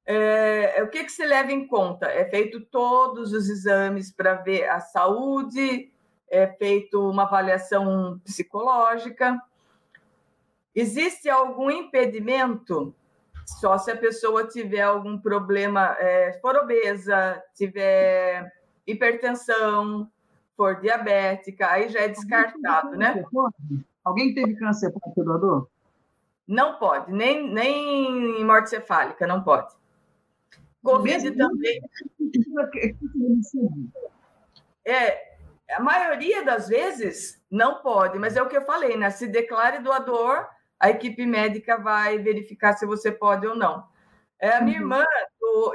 É, 0.05 0.81
o 0.81 0.87
que, 0.87 1.03
que 1.03 1.11
se 1.11 1.25
leva 1.25 1.51
em 1.51 1.67
conta? 1.67 2.05
É 2.05 2.23
feito 2.29 2.61
todos 2.61 3.33
os 3.33 3.49
exames 3.49 4.09
para 4.09 4.35
ver 4.35 4.69
a 4.69 4.79
saúde, 4.79 5.91
é 6.31 6.47
feito 6.47 7.09
uma 7.09 7.23
avaliação 7.23 8.21
psicológica. 8.23 9.37
Existe 10.73 11.29
algum 11.29 11.69
impedimento? 11.69 12.95
Só 13.45 13.77
se 13.77 13.91
a 13.91 13.97
pessoa 13.97 14.47
tiver 14.47 14.81
algum 14.81 15.17
problema, 15.17 15.93
é, 15.99 16.39
for 16.41 16.55
obesa, 16.55 17.43
tiver 17.53 18.49
hipertensão, 18.87 20.09
for 20.55 20.79
diabética, 20.79 21.69
aí 21.69 21.89
já 21.89 21.99
é 21.99 22.07
descartado, 22.07 22.97
né? 22.97 23.23
Alguém 24.03 24.33
teve 24.33 24.55
câncer 24.55 24.91
pode 24.91 25.13
ser 25.13 25.23
doador? 25.23 25.67
Não 26.47 26.79
pode, 26.79 27.11
nem, 27.11 27.53
nem 27.53 28.43
morte 28.43 28.69
cefálica, 28.69 29.27
não 29.27 29.43
pode. 29.43 29.75
Covid 30.81 31.31
também. 31.35 31.81
É, 34.85 35.37
a 35.71 35.81
maioria 35.81 36.45
das 36.45 36.69
vezes 36.69 37.43
não 37.51 37.81
pode, 37.81 38.17
mas 38.17 38.37
é 38.37 38.41
o 38.41 38.47
que 38.47 38.55
eu 38.55 38.65
falei, 38.65 38.95
né? 38.95 39.09
Se 39.09 39.27
declare 39.27 39.83
doador, 39.83 40.47
a 40.79 40.89
equipe 40.89 41.25
médica 41.25 41.77
vai 41.77 42.17
verificar 42.17 42.73
se 42.73 42.85
você 42.85 43.11
pode 43.11 43.45
ou 43.45 43.55
não. 43.55 43.85
É, 44.39 44.51
a 44.55 44.61
minha 44.61 44.77
uhum. 44.77 44.83
irmã, 44.83 45.05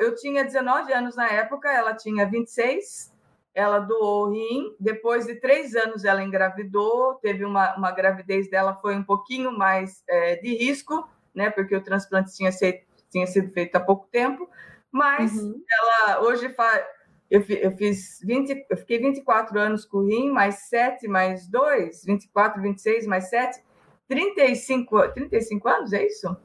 eu 0.01 0.15
tinha 0.15 0.45
19 0.45 0.93
anos 0.93 1.17
na 1.17 1.29
época, 1.29 1.71
ela 1.71 1.95
tinha 1.95 2.27
26, 2.27 3.12
ela 3.55 3.79
doou 3.79 4.27
o 4.27 4.31
rim, 4.31 4.75
depois 4.81 5.27
de 5.27 5.35
três 5.35 5.75
anos 5.75 6.05
ela 6.05 6.23
engravidou, 6.23 7.15
teve 7.17 7.45
uma, 7.45 7.77
uma 7.77 7.91
gravidez 7.91 8.49
dela, 8.49 8.79
foi 8.81 8.97
um 8.97 9.05
pouquinho 9.05 9.53
mais 9.53 10.03
é, 10.09 10.37
de 10.37 10.55
risco, 10.57 11.07
né? 11.35 11.51
Porque 11.51 11.77
o 11.77 11.83
transplante 11.83 12.35
tinha, 12.35 12.51
ser, 12.51 12.87
tinha 13.11 13.27
sido 13.27 13.53
feito 13.53 13.77
há 13.77 13.81
pouco 13.81 14.09
tempo, 14.11 14.49
mas 14.91 15.35
uhum. 15.35 15.63
ela 15.71 16.23
hoje 16.23 16.49
faz. 16.55 16.85
Eu, 17.31 17.43
eu 17.49 17.73
fiz 17.73 18.21
20, 18.23 18.67
eu 18.69 18.77
fiquei 18.77 18.99
24 18.99 19.59
anos 19.59 19.87
com 19.87 19.99
o 19.99 20.07
rim, 20.07 20.31
mais 20.31 20.69
7, 20.69 21.09
mais 21.09 21.49
2, 21.49 22.05
24, 22.05 22.61
26, 22.61 23.07
mais 23.07 23.31
7, 23.31 23.63
35, 24.07 25.09
35 25.15 25.69
anos, 25.69 25.93
é 25.95 26.07
isso? 26.07 26.37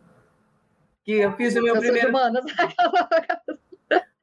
Que 1.03 1.13
eu 1.13 1.33
fiz 1.33 1.55
o 1.55 1.61
meu 1.61 1.75
eu 1.75 1.81
primeiro. 1.81 2.11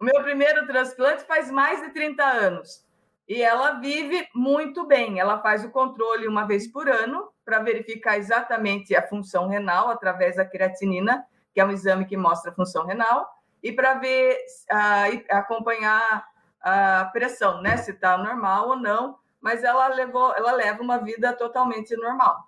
meu 0.04 0.22
primeiro 0.22 0.66
transplante 0.66 1.24
faz 1.24 1.50
mais 1.50 1.80
de 1.80 1.90
30 1.92 2.22
anos. 2.22 2.84
E 3.28 3.42
ela 3.42 3.80
vive 3.80 4.28
muito 4.34 4.86
bem. 4.86 5.18
Ela 5.18 5.40
faz 5.40 5.64
o 5.64 5.70
controle 5.70 6.28
uma 6.28 6.46
vez 6.46 6.70
por 6.70 6.88
ano 6.88 7.32
para 7.44 7.58
verificar 7.58 8.18
exatamente 8.18 8.94
a 8.94 9.06
função 9.06 9.48
renal 9.48 9.88
através 9.88 10.36
da 10.36 10.44
creatinina, 10.44 11.26
que 11.52 11.60
é 11.60 11.64
um 11.64 11.70
exame 11.70 12.04
que 12.04 12.16
mostra 12.16 12.50
a 12.50 12.54
função 12.54 12.84
renal 12.84 13.28
e 13.62 13.72
para 13.72 13.94
ver, 13.94 14.36
uh, 14.70 15.24
acompanhar 15.30 16.26
a 16.60 17.06
pressão, 17.06 17.62
né? 17.62 17.78
Se 17.78 17.92
está 17.92 18.18
normal 18.18 18.68
ou 18.68 18.76
não, 18.76 19.18
mas 19.40 19.64
ela 19.64 19.88
levou, 19.88 20.34
ela 20.34 20.52
leva 20.52 20.82
uma 20.82 20.98
vida 20.98 21.32
totalmente 21.32 21.96
normal. 21.96 22.46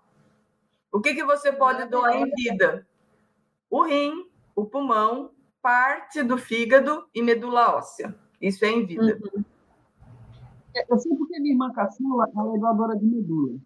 O 0.93 1.01
que, 1.01 1.15
que 1.15 1.25
você 1.25 1.53
pode 1.53 1.85
doar 1.87 2.15
em 2.17 2.31
vida? 2.35 2.87
O 3.71 3.83
rim, 3.83 4.31
o 4.55 4.65
pulmão, 4.67 5.31
parte 5.63 6.23
do 6.23 6.39
fígado 6.39 7.07
e 7.15 7.23
medula 7.23 7.77
óssea. 7.77 8.15
Isso 8.41 8.65
é 8.65 8.69
em 8.69 8.87
vida. 8.87 9.19
Uhum. 9.35 9.45
Eu 10.89 10.99
sei 10.99 11.17
porque 11.17 11.41
minha 11.41 11.55
irmã 11.55 11.73
caçula 11.73 12.27
é 12.29 12.59
doadora 12.59 12.97
de 12.97 13.07
medula. 13.07 13.59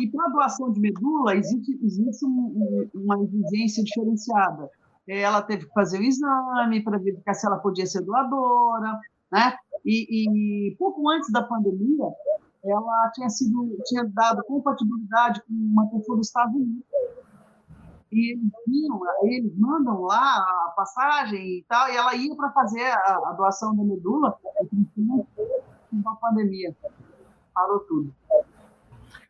E 0.00 0.06
para 0.08 0.28
doação 0.28 0.70
de 0.70 0.80
medula, 0.80 1.34
existe, 1.34 1.78
existe 1.82 2.24
um, 2.24 2.88
uma 2.94 3.18
exigência 3.22 3.82
diferenciada 3.82 4.70
ela 5.18 5.42
teve 5.42 5.66
que 5.66 5.72
fazer 5.72 5.98
o 5.98 6.04
exame 6.04 6.82
para 6.82 6.98
verificar 6.98 7.34
se 7.34 7.46
ela 7.46 7.58
podia 7.58 7.86
ser 7.86 8.02
doadora, 8.02 9.00
né? 9.32 9.56
E, 9.84 10.68
e, 10.70 10.76
pouco 10.76 11.08
antes 11.08 11.30
da 11.32 11.42
pandemia, 11.42 12.06
ela 12.64 13.10
tinha 13.14 13.28
sido 13.28 13.76
tinha 13.86 14.04
dado 14.04 14.44
compatibilidade 14.44 15.40
com 15.42 15.52
uma 15.52 15.88
pessoa 15.88 16.18
dos 16.18 16.26
Estados 16.26 16.54
Unidos. 16.54 16.84
E 18.12 18.32
eles 18.32 18.50
vinham, 18.66 19.00
eles 19.22 19.56
mandam 19.56 20.02
lá 20.02 20.38
a 20.38 20.72
passagem 20.76 21.58
e 21.58 21.64
tal, 21.68 21.88
e 21.88 21.96
ela 21.96 22.14
ia 22.14 22.34
para 22.34 22.50
fazer 22.50 22.82
a, 22.82 23.20
a, 23.26 23.32
doação 23.36 23.76
da 23.76 23.84
medula, 23.84 24.36
com 24.42 26.08
a 26.08 26.16
pandemia. 26.16 26.76
Parou 27.54 27.80
tudo. 27.80 28.14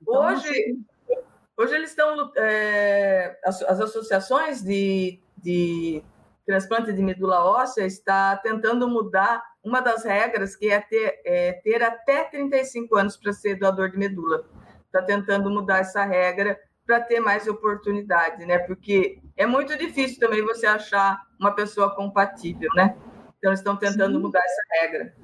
Então, 0.01 0.27
hoje, 0.27 0.49
assim, 0.49 0.85
hoje 1.59 1.75
eles 1.75 1.91
estão. 1.91 2.33
É, 2.37 3.39
as, 3.45 3.63
as 3.63 3.81
associações 3.81 4.63
de 4.63 5.21
de 5.43 6.03
transplante 6.47 6.93
de 6.93 7.03
medula 7.03 7.45
óssea 7.45 7.87
está 7.87 8.37
tentando 8.37 8.89
mudar 8.89 9.43
uma 9.63 9.81
das 9.81 10.05
regras, 10.05 10.57
que 10.57 10.71
é 10.71 10.81
ter, 10.81 11.21
é, 11.25 11.53
ter 11.53 11.83
até 11.83 12.25
35 12.25 12.97
anos 12.97 13.17
para 13.17 13.33
ser 13.33 13.57
doador 13.57 13.91
de 13.91 13.99
medula. 13.99 14.45
Está 14.87 15.03
tentando 15.03 15.51
mudar 15.51 15.79
essa 15.79 16.05
regra 16.05 16.59
para 16.91 17.01
ter 17.01 17.21
mais 17.21 17.47
oportunidade, 17.47 18.45
né? 18.45 18.59
Porque 18.59 19.23
é 19.37 19.47
muito 19.47 19.79
difícil 19.79 20.19
também 20.19 20.45
você 20.45 20.67
achar 20.67 21.25
uma 21.39 21.53
pessoa 21.55 21.95
compatível, 21.95 22.69
né? 22.75 22.97
Então, 23.39 23.51
eles 23.51 23.61
estão 23.61 23.77
tentando 23.77 24.17
Sim. 24.17 24.23
mudar 24.23 24.41
essa 24.41 24.63
regra. 24.81 25.15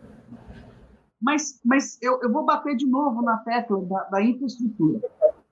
Mas, 1.21 1.61
mas 1.65 1.99
eu, 2.01 2.21
eu 2.23 2.31
vou 2.33 2.45
bater 2.45 2.77
de 2.77 2.87
novo 2.87 3.21
na 3.21 3.39
tecla 3.39 3.85
da, 3.85 4.05
da 4.05 4.23
infraestrutura. 4.23 5.01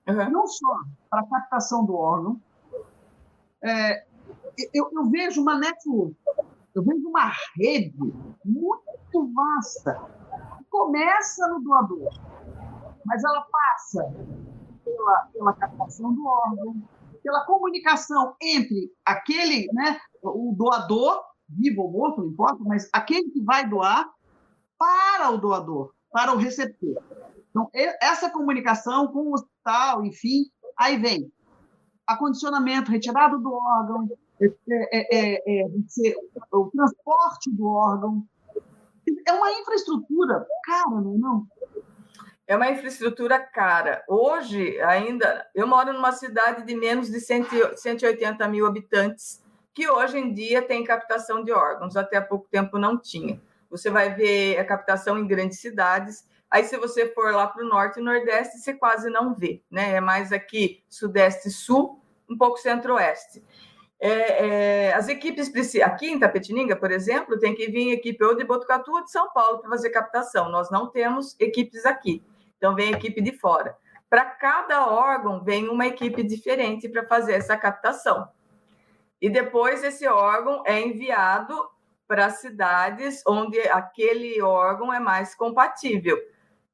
Uhum. 0.07 0.29
Não 0.31 0.47
só 0.47 0.83
para 1.09 1.19
a 1.19 1.27
captação 1.27 1.85
do 1.85 1.97
órgão, 1.97 2.41
é, 3.61 4.05
eu, 4.73 4.89
eu 4.93 5.09
vejo 5.09 5.41
uma 5.41 5.59
network, 5.59 6.15
eu 6.73 6.81
vejo 6.81 7.09
uma 7.09 7.29
rede 7.57 8.13
muito 8.45 9.33
vasta, 9.33 10.01
que 10.59 10.63
começa 10.69 11.45
no 11.49 11.59
doador, 11.59 12.09
mas 13.05 13.21
ela 13.21 13.45
passa 13.51 14.13
pela, 14.85 15.29
pela 15.33 15.53
captação 15.53 16.13
do 16.13 16.25
órgão, 16.25 16.75
pela 17.23 17.45
comunicação 17.45 18.35
entre 18.41 18.91
aquele, 19.03 19.67
né, 19.73 19.99
o 20.21 20.53
doador, 20.55 21.23
vivo 21.49 21.81
ou 21.81 21.91
morto, 21.91 22.21
não 22.21 22.29
importa, 22.29 22.63
mas 22.63 22.87
aquele 22.93 23.29
que 23.31 23.41
vai 23.41 23.67
doar 23.67 24.07
para 24.77 25.31
o 25.31 25.37
doador, 25.37 25.91
para 26.11 26.33
o 26.33 26.37
receptor. 26.37 27.01
Então, 27.49 27.69
essa 28.01 28.29
comunicação 28.29 29.07
com 29.07 29.29
o 29.29 29.33
hospital, 29.33 30.05
enfim, 30.05 30.45
aí 30.77 30.97
vem 30.97 31.31
acondicionamento, 32.05 32.91
retirada 32.91 33.37
do 33.37 33.53
órgão, 33.53 34.07
é, 34.39 34.45
é, 34.69 35.59
é, 35.59 35.61
é 35.61 35.67
o 36.51 36.69
transporte 36.69 37.51
do 37.51 37.67
órgão. 37.67 38.23
É 39.27 39.33
uma 39.33 39.51
infraestrutura 39.51 40.45
cara, 40.63 41.01
não 41.01 41.47
é? 41.75 41.84
É 42.47 42.55
uma 42.55 42.69
infraestrutura 42.69 43.39
cara. 43.39 44.03
Hoje, 44.07 44.79
ainda, 44.81 45.47
eu 45.55 45.65
moro 45.65 45.91
numa 45.91 46.11
cidade 46.11 46.63
de 46.63 46.75
menos 46.75 47.09
de 47.09 47.19
180 47.19 48.47
mil 48.47 48.67
habitantes, 48.67 49.43
que 49.73 49.89
hoje 49.89 50.19
em 50.19 50.31
dia 50.31 50.61
tem 50.61 50.83
captação 50.83 51.43
de 51.43 51.51
órgãos. 51.51 51.97
Até 51.97 52.17
há 52.17 52.21
pouco 52.21 52.47
tempo 52.51 52.77
não 52.77 52.99
tinha. 52.99 53.41
Você 53.69 53.89
vai 53.89 54.13
ver 54.13 54.59
a 54.59 54.63
captação 54.63 55.17
em 55.17 55.25
grandes 55.25 55.59
cidades. 55.59 56.23
Aí, 56.49 56.63
se 56.63 56.77
você 56.77 57.07
for 57.13 57.33
lá 57.33 57.47
para 57.47 57.65
o 57.65 57.67
norte 57.67 57.99
e 57.99 58.03
nordeste, 58.03 58.59
você 58.59 58.75
quase 58.75 59.09
não 59.09 59.33
vê, 59.33 59.63
né? 59.69 59.95
É 59.95 59.99
mais 59.99 60.31
aqui, 60.31 60.83
sudeste 60.87 61.49
e 61.49 61.51
sul, 61.51 61.99
um 62.29 62.37
pouco 62.37 62.59
centro-oeste. 62.59 63.43
É, 63.99 64.45
é, 64.89 64.93
as 64.93 65.07
equipes 65.07 65.51
aqui 65.81 66.11
em 66.11 66.19
Tapetininga, 66.19 66.75
por 66.75 66.91
exemplo, 66.91 67.39
tem 67.39 67.55
que 67.55 67.67
vir 67.71 67.91
equipe 67.91 68.23
ou 68.23 68.35
de 68.35 68.43
Botucatu 68.43 68.91
ou 68.91 69.03
de 69.03 69.11
São 69.11 69.31
Paulo 69.33 69.59
para 69.59 69.69
fazer 69.69 69.89
captação. 69.89 70.49
Nós 70.49 70.69
não 70.69 70.87
temos 70.91 71.35
equipes 71.39 71.85
aqui, 71.85 72.21
então 72.57 72.75
vem 72.75 72.91
equipe 72.91 73.21
de 73.21 73.31
fora. 73.37 73.77
Para 74.09 74.25
cada 74.25 74.87
órgão 74.87 75.43
vem 75.43 75.67
uma 75.67 75.87
equipe 75.87 76.23
diferente 76.23 76.87
para 76.87 77.05
fazer 77.05 77.33
essa 77.33 77.57
captação. 77.57 78.27
E 79.21 79.29
depois 79.29 79.83
esse 79.83 80.07
órgão 80.07 80.63
é 80.65 80.81
enviado 80.81 81.55
para 82.07 82.29
cidades 82.29 83.23
onde 83.27 83.59
aquele 83.61 84.41
órgão 84.41 84.93
é 84.93 84.99
mais 84.99 85.33
compatível. 85.33 86.17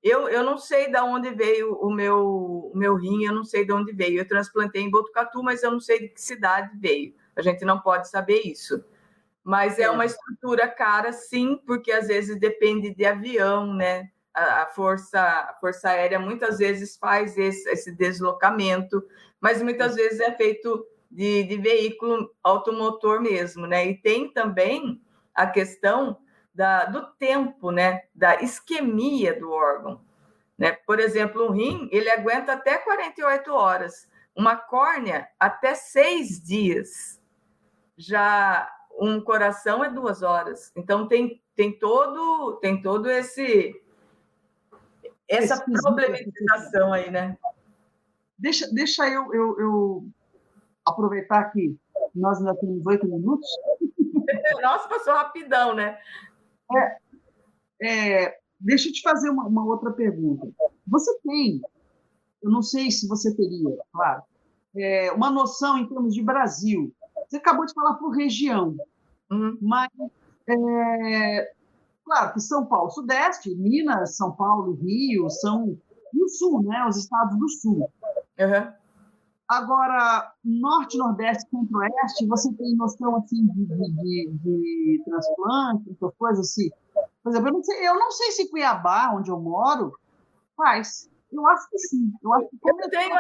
Eu, 0.04 0.28
eu 0.28 0.44
não 0.44 0.58
sei 0.58 0.92
de 0.92 1.00
onde 1.00 1.30
veio 1.30 1.76
o 1.76 1.92
meu, 1.92 2.72
o 2.74 2.76
meu 2.76 2.96
rim, 2.96 3.24
eu 3.24 3.34
não 3.34 3.44
sei 3.44 3.64
de 3.64 3.72
onde 3.72 3.94
veio. 3.94 4.20
Eu 4.20 4.28
transplantei 4.28 4.82
em 4.82 4.90
Botucatu, 4.90 5.44
mas 5.44 5.62
eu 5.62 5.72
não 5.72 5.80
sei 5.80 6.00
de 6.00 6.10
que 6.10 6.22
cidade 6.22 6.72
veio. 6.78 7.14
A 7.36 7.42
gente 7.42 7.64
não 7.64 7.80
pode 7.80 8.10
saber 8.10 8.42
isso. 8.44 8.84
Mas 9.44 9.80
é, 9.80 9.84
é 9.84 9.92
uma 9.92 10.06
estrutura 10.06 10.68
cara, 10.68 11.14
sim, 11.14 11.56
porque 11.66 11.92
às 11.92 12.08
vezes 12.08 12.40
depende 12.40 12.94
de 12.94 13.06
avião, 13.06 13.74
né? 13.74 14.10
A, 14.34 14.66
força, 14.68 15.20
a 15.20 15.58
força 15.60 15.90
Aérea 15.90 16.18
muitas 16.18 16.60
vezes 16.60 16.96
faz 16.96 17.38
esse, 17.38 17.70
esse 17.70 17.92
deslocamento, 17.92 19.04
mas 19.42 19.62
muitas 19.62 19.96
vezes 19.96 20.20
é 20.22 20.32
feito 20.32 20.86
de, 21.10 21.44
de 21.44 21.58
veículo 21.58 22.34
automotor 22.42 23.22
mesmo, 23.22 23.68
né? 23.68 23.86
E 23.88 23.98
tem 23.98 24.32
também 24.32 25.02
a 25.34 25.46
questão 25.46 26.18
da, 26.54 26.86
do 26.86 27.08
tempo, 27.14 27.72
né, 27.72 28.04
da 28.14 28.42
isquemia 28.42 29.38
do 29.38 29.52
órgão. 29.52 30.02
Né? 30.58 30.72
Por 30.72 31.00
exemplo, 31.00 31.48
um 31.48 31.52
rim, 31.52 31.90
ele 31.92 32.10
aguenta 32.10 32.54
até 32.54 32.78
48 32.78 33.52
horas, 33.52 34.10
uma 34.36 34.56
córnea 34.56 35.28
até 35.40 35.74
seis 35.74 36.42
dias. 36.42 37.20
Já 37.98 38.70
um 39.00 39.20
coração 39.20 39.84
é 39.84 39.90
duas 39.90 40.22
horas. 40.22 40.72
Então 40.76 41.08
tem, 41.08 41.42
tem 41.56 41.78
todo 41.78 42.58
tem 42.62 42.82
todo 42.82 43.10
esse 43.10 43.81
essa 45.32 45.64
problematização 45.64 46.94
aí, 46.94 47.10
né? 47.10 47.38
Deixa, 48.38 48.68
deixa 48.74 49.08
eu, 49.08 49.34
eu, 49.34 49.60
eu 49.60 50.06
aproveitar 50.86 51.52
que 51.52 51.78
nós 52.14 52.40
ainda 52.40 52.56
temos 52.56 52.86
oito 52.86 53.08
minutos. 53.08 53.48
Nossa, 54.62 54.90
passou 54.90 55.14
rapidão, 55.14 55.74
né? 55.74 55.98
É, 56.76 56.98
é, 57.82 58.38
deixa 58.60 58.90
eu 58.90 58.94
te 58.94 59.02
fazer 59.02 59.30
uma, 59.30 59.46
uma, 59.46 59.66
outra 59.66 59.92
pergunta. 59.92 60.50
Você 60.88 61.18
tem, 61.20 61.62
eu 62.42 62.50
não 62.50 62.62
sei 62.62 62.92
se 62.92 63.08
você 63.08 63.34
teria, 63.36 63.78
claro, 63.94 64.24
é, 64.76 65.12
uma 65.12 65.30
noção 65.30 65.78
em 65.78 65.88
termos 65.88 66.14
de 66.14 66.22
Brasil. 66.22 66.94
Você 67.28 67.38
acabou 67.38 67.66
de 67.66 67.74
falar 67.74 67.96
por 67.96 68.10
região, 68.10 68.76
uhum. 69.30 69.58
mas, 69.62 69.90
é, 70.48 71.54
claro, 72.06 72.34
que 72.34 72.40
São 72.40 72.66
Paulo, 72.66 72.90
Sudeste, 72.92 73.56
Minas, 73.56 74.16
São 74.16 74.32
Paulo, 74.36 74.74
Rio, 74.74 75.30
são 75.30 75.78
e 76.14 76.24
o 76.24 76.28
Sul, 76.30 76.64
né? 76.64 76.86
Os 76.88 76.98
estados 76.98 77.38
do 77.38 77.50
Sul. 77.50 77.92
Uhum. 78.40 78.74
Agora, 79.48 80.34
norte, 80.44 80.98
nordeste, 80.98 81.50
centro-oeste, 81.50 82.26
você 82.26 82.54
tem 82.54 82.76
noção 82.76 83.18
assim 83.18 83.46
de, 83.48 83.66
de, 83.66 83.92
de, 83.92 84.32
de 84.38 85.04
transplante, 85.04 85.92
essas 85.92 86.16
coisas 86.16 86.48
assim? 86.48 86.70
Por 87.22 87.32
exemplo, 87.32 87.50
eu 87.50 87.54
não, 87.54 87.64
sei, 87.64 87.88
eu 87.88 87.96
não 87.96 88.12
sei 88.12 88.32
se 88.32 88.50
Cuiabá, 88.50 89.14
onde 89.14 89.30
eu 89.30 89.40
moro, 89.40 89.94
faz. 90.56 91.10
Eu 91.32 91.46
acho 91.48 91.70
que 91.70 91.78
sim. 91.80 92.14
Eu, 92.24 92.34
acho 92.34 92.48
que 92.50 92.70
eu, 92.70 92.90
tenho, 92.90 93.16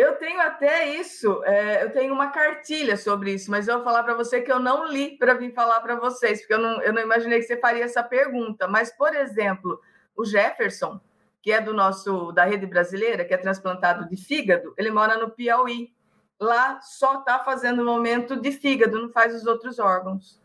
eu 0.00 0.16
tenho 0.16 0.40
até 0.40 0.88
isso, 0.96 1.44
é, 1.44 1.84
eu 1.84 1.92
tenho 1.92 2.14
uma 2.14 2.28
cartilha 2.30 2.96
sobre 2.96 3.34
isso, 3.34 3.50
mas 3.50 3.68
eu 3.68 3.76
vou 3.76 3.84
falar 3.84 4.02
para 4.02 4.14
você 4.14 4.40
que 4.40 4.50
eu 4.50 4.58
não 4.58 4.86
li 4.86 5.18
para 5.18 5.34
vir 5.34 5.52
falar 5.52 5.80
para 5.80 5.96
vocês, 5.96 6.40
porque 6.40 6.54
eu 6.54 6.58
não, 6.58 6.80
eu 6.82 6.92
não 6.92 7.02
imaginei 7.02 7.38
que 7.38 7.46
você 7.46 7.56
faria 7.56 7.84
essa 7.84 8.02
pergunta. 8.02 8.66
Mas, 8.66 8.90
por 8.96 9.14
exemplo, 9.14 9.80
o 10.16 10.24
Jefferson, 10.24 11.00
que 11.42 11.52
é 11.52 11.60
do 11.60 11.74
nosso 11.74 12.32
da 12.32 12.44
rede 12.44 12.66
brasileira, 12.66 13.24
que 13.24 13.34
é 13.34 13.36
transplantado 13.36 14.08
de 14.08 14.16
fígado, 14.16 14.74
ele 14.78 14.90
mora 14.90 15.18
no 15.18 15.30
Piauí. 15.30 15.92
Lá 16.38 16.80
só 16.80 17.18
está 17.20 17.38
fazendo 17.44 17.82
o 17.82 17.84
momento 17.84 18.40
de 18.40 18.52
fígado, 18.52 19.00
não 19.00 19.10
faz 19.10 19.34
os 19.34 19.46
outros 19.46 19.78
órgãos. 19.78 20.40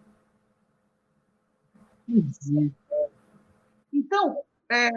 Então, 3.94 4.44
é, 4.70 4.90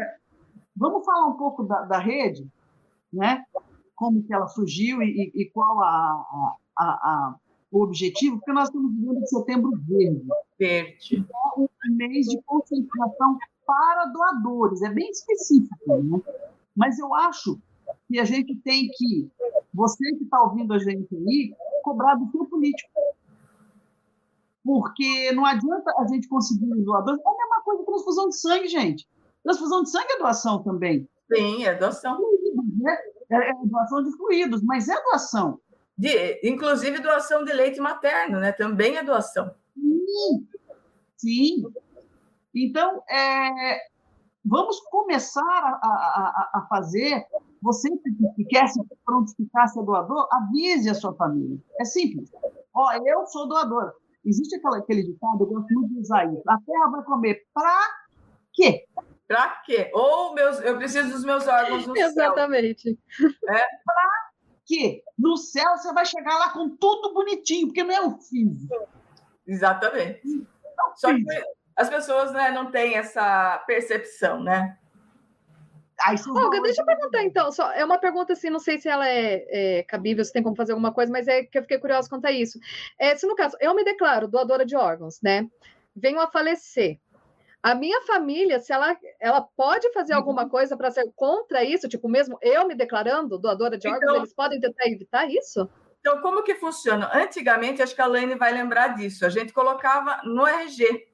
vamos 0.77 1.05
falar 1.05 1.29
um 1.29 1.37
pouco 1.37 1.63
da, 1.63 1.83
da, 1.83 1.99
rede, 1.99 2.51
né? 3.13 3.45
Como 3.99 4.23
que 4.23 4.33
ela 4.33 4.47
surgiu 4.47 5.03
e, 5.03 5.33
e 5.35 5.51
qual 5.51 5.83
a, 5.83 6.55
a, 6.79 6.85
a, 6.85 7.35
o 7.73 7.83
objetivo, 7.83 8.37
porque 8.39 8.53
nós 8.53 8.69
estamos 8.69 8.95
vivendo 8.95 9.21
de 9.21 9.29
setembro 9.29 9.73
verde. 9.89 10.25
Verde. 10.57 11.27
É 11.29 11.61
um 11.61 11.69
mês 11.97 12.27
de 12.27 12.41
conscientização 12.43 13.39
para 13.67 14.07
doadores, 14.07 14.83
é 14.83 14.91
bem 14.91 15.11
específico, 15.11 15.77
né? 15.89 16.21
Mas 16.77 16.97
eu 17.01 17.13
acho 17.13 17.59
que 18.07 18.21
a 18.21 18.25
gente 18.25 18.55
tem 18.59 18.89
que, 18.97 19.29
você 19.75 20.13
que 20.17 20.23
está 20.23 20.41
ouvindo 20.43 20.73
a 20.73 20.79
gente 20.79 21.15
aí, 21.17 21.53
cobrar 21.83 22.15
do 22.15 22.31
seu 22.31 22.45
político. 22.47 22.89
Porque 24.65 25.33
não 25.33 25.45
adianta 25.45 25.93
a 25.99 26.07
gente 26.07 26.29
conseguir 26.29 26.67
doadores. 26.85 27.21
É 27.21 27.29
a 27.29 27.33
mesma 27.33 27.63
coisa 27.65 27.81
que 27.81 27.87
transfusão 27.91 28.29
de 28.29 28.39
sangue, 28.39 28.69
gente. 28.69 29.09
Transfusão 29.43 29.83
de 29.83 29.91
sangue 29.91 30.13
é 30.13 30.19
doação 30.19 30.63
também. 30.63 31.09
Sim, 31.35 31.65
é 31.65 31.75
doação. 31.75 32.19
É, 33.31 33.51
é 33.51 33.53
doação 33.65 34.03
de 34.03 34.17
fluidos, 34.17 34.63
mas 34.63 34.89
é 34.89 35.03
doação. 35.05 35.61
De, 35.97 36.41
inclusive 36.49 37.01
doação 37.01 37.45
de 37.45 37.53
leite 37.53 37.81
materno, 37.81 38.39
né? 38.39 38.53
Também 38.53 38.97
é 38.97 39.03
doação. 39.03 39.53
Sim, 39.77 40.49
sim. 41.17 41.65
Então, 42.55 43.03
é, 43.11 43.79
vamos 44.45 44.81
começar 44.91 45.43
a, 45.43 45.89
a, 45.89 46.51
a, 46.55 46.67
fazer. 46.69 47.27
Você 47.61 47.91
que 48.37 48.45
quer 48.45 48.69
se 48.69 48.81
prontificar 49.05 49.69
ser 49.69 49.83
doador, 49.83 50.29
avise 50.31 50.89
a 50.89 50.95
sua 50.95 51.15
família. 51.15 51.59
É 51.81 51.85
simples. 51.85 52.31
Ó, 52.73 52.93
eu 53.05 53.27
sou 53.27 53.49
doador. 53.49 53.93
Existe 54.25 54.57
aquela, 54.57 54.79
aquele 54.79 55.03
ditado, 55.03 55.43
eu 55.43 55.47
gosto 55.47 55.75
muito 55.75 55.95
de 55.95 56.01
usar 56.01 56.33
isso. 56.33 56.43
A 56.47 56.59
terra 56.61 56.91
vai 56.91 57.03
comer 57.03 57.45
para 57.53 57.79
quê? 58.53 58.85
Para 59.29 59.51
quê? 59.65 59.91
Ou 59.93 60.35
meus, 60.35 60.59
eu 60.61 60.79
preciso 60.79 61.11
dos 61.11 61.25
meus 61.25 61.47
órgãos 61.47 61.87
no 61.87 61.97
Exatamente. 61.97 62.99
céu. 63.19 63.55
É? 63.55 63.61
Para 63.85 64.31
quê? 64.67 65.03
No 65.19 65.37
céu 65.37 65.77
você 65.77 65.93
vai 65.93 66.07
chegar 66.07 66.39
lá 66.39 66.51
com 66.51 66.75
tudo 66.77 67.13
bonitinho, 67.13 67.67
porque 67.67 67.85
não 67.85 67.95
é 67.95 68.01
o 68.01 68.19
físico. 68.19 68.89
Exatamente. 69.47 70.27
Não, 70.27 70.97
Só 70.97 71.15
que 71.15 71.25
as 71.77 71.91
pessoas 71.91 72.33
né, 72.33 72.51
não 72.51 72.71
têm 72.71 72.97
essa 72.97 73.63
percepção, 73.67 74.43
né? 74.43 74.79
Olga, 76.29 76.63
deixa 76.63 76.81
eu 76.81 76.87
perguntar 76.87 77.25
então, 77.25 77.51
só, 77.51 77.73
é 77.73 77.85
uma 77.85 77.99
pergunta 77.99 78.33
assim, 78.33 78.51
não 78.51 78.61
sei 78.61 78.79
se 78.79 78.89
ela 78.89 79.09
é, 79.09 79.79
é, 79.79 79.83
cabível, 79.83 80.25
se 80.25 80.33
tem 80.33 80.45
como 80.45 80.55
fazer 80.55 80.73
alguma 80.73 80.93
coisa, 80.93 81.11
mas 81.11 81.27
é 81.27 81.43
que 81.43 81.59
eu 81.59 81.63
fiquei 81.63 81.79
curiosa 81.79 82.09
quanto 82.09 82.25
a 82.27 82.31
isso. 82.33 82.59
É, 82.99 83.17
se 83.17 83.27
no 83.27 83.35
caso, 83.35 83.57
eu 83.61 83.75
me 83.75 83.85
declaro 83.85 84.29
doadora 84.29 84.65
de 84.65 84.77
órgãos, 84.77 85.21
né? 85.21 85.49
Venho 85.97 86.21
a 86.21 86.31
falecer. 86.31 87.01
A 87.63 87.75
minha 87.75 88.01
família, 88.03 88.61
se 88.61 88.73
ela, 88.73 88.97
ela 89.21 89.43
pode 89.43 89.93
fazer 89.93 90.13
uhum. 90.13 90.19
alguma 90.19 90.49
coisa 90.49 90.77
para 90.77 90.91
ser 90.91 91.11
contra 91.17 91.65
isso, 91.65 91.89
tipo, 91.89 92.09
mesmo 92.09 92.39
eu 92.41 92.67
me 92.67 92.75
declarando 92.75 93.39
doadora 93.39 93.77
de 93.77 93.89
órgãos, 93.89 94.03
então, 94.05 94.17
eles 94.17 94.33
podem 94.33 94.61
tentar 94.61 94.87
evitar 94.87 95.29
isso? 95.29 95.69
Então, 96.01 96.21
como 96.21 96.45
que 96.45 96.55
funciona? 96.55 97.11
Antigamente, 97.13 97.83
acho 97.83 97.95
que 97.95 98.01
a 98.01 98.07
Laine 98.07 98.37
vai 98.37 98.53
lembrar 98.53 98.95
disso, 98.95 99.27
a 99.27 99.29
gente 99.29 99.53
colocava 99.53 100.21
no 100.25 100.47
RG 100.47 101.09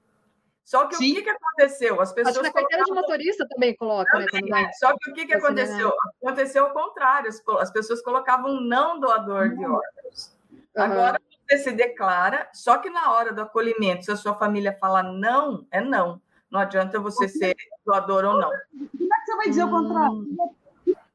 Só 0.63 0.87
que 0.87 0.97
Sim. 0.97 1.13
o 1.13 1.15
que, 1.17 1.23
que 1.23 1.31
aconteceu? 1.31 2.01
As 2.01 2.13
pessoas. 2.13 2.37
Acho 2.37 2.43
que 2.43 2.47
na 2.47 2.53
carteira 2.53 2.85
colocavam... 2.85 3.03
de 3.03 3.13
motorista 3.13 3.49
também 3.49 3.75
coloca, 3.77 4.19
né? 4.19 4.27
Também, 4.31 4.51
né? 4.51 4.71
Só 4.75 4.95
que 4.99 5.11
o 5.11 5.15
que, 5.15 5.27
que 5.27 5.35
aconteceu? 5.35 5.93
Aconteceu 6.23 6.67
o 6.67 6.71
contrário. 6.71 7.31
As 7.59 7.71
pessoas 7.71 8.03
colocavam 8.03 8.61
não 8.61 9.01
doador 9.01 9.49
de 9.49 9.65
órgãos. 9.65 10.37
Uhum. 10.77 10.83
Agora 10.83 11.21
você 11.49 11.59
se 11.59 11.73
declara, 11.73 12.49
só 12.53 12.79
que 12.79 12.91
na 12.91 13.13
hora 13.13 13.33
do 13.33 13.43
acolhimento, 13.43 14.05
se 14.05 14.13
a 14.13 14.17
sua 14.17 14.35
família 14.35 14.77
fala 14.81 15.03
não, 15.03 15.67
é 15.71 15.81
não. 15.81 16.21
Não 16.55 16.61
adianta 16.61 17.01
você 17.01 17.29
ser 17.29 17.57
doador 17.85 18.25
ou 18.25 18.41
não. 18.41 18.49
Como 18.49 19.13
é 19.13 19.21
que 19.21 19.27
você 19.27 19.37
vai 19.37 19.49
dizer 19.49 19.65
hum. 19.65 19.67
o 19.67 19.71
contrário? 19.71 20.27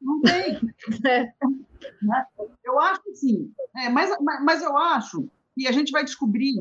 Não 0.02 0.22
tem. 0.22 0.60
É. 1.10 1.34
Né? 2.02 2.26
Eu 2.62 2.78
acho 2.78 3.02
que 3.04 3.16
sim. 3.16 3.54
É, 3.78 3.88
mas, 3.90 4.14
mas 4.20 4.62
eu 4.62 4.78
acho 4.78 5.30
que 5.56 5.66
a 5.66 5.72
gente 5.72 5.94
vai 5.94 6.04
descobrir 6.04 6.56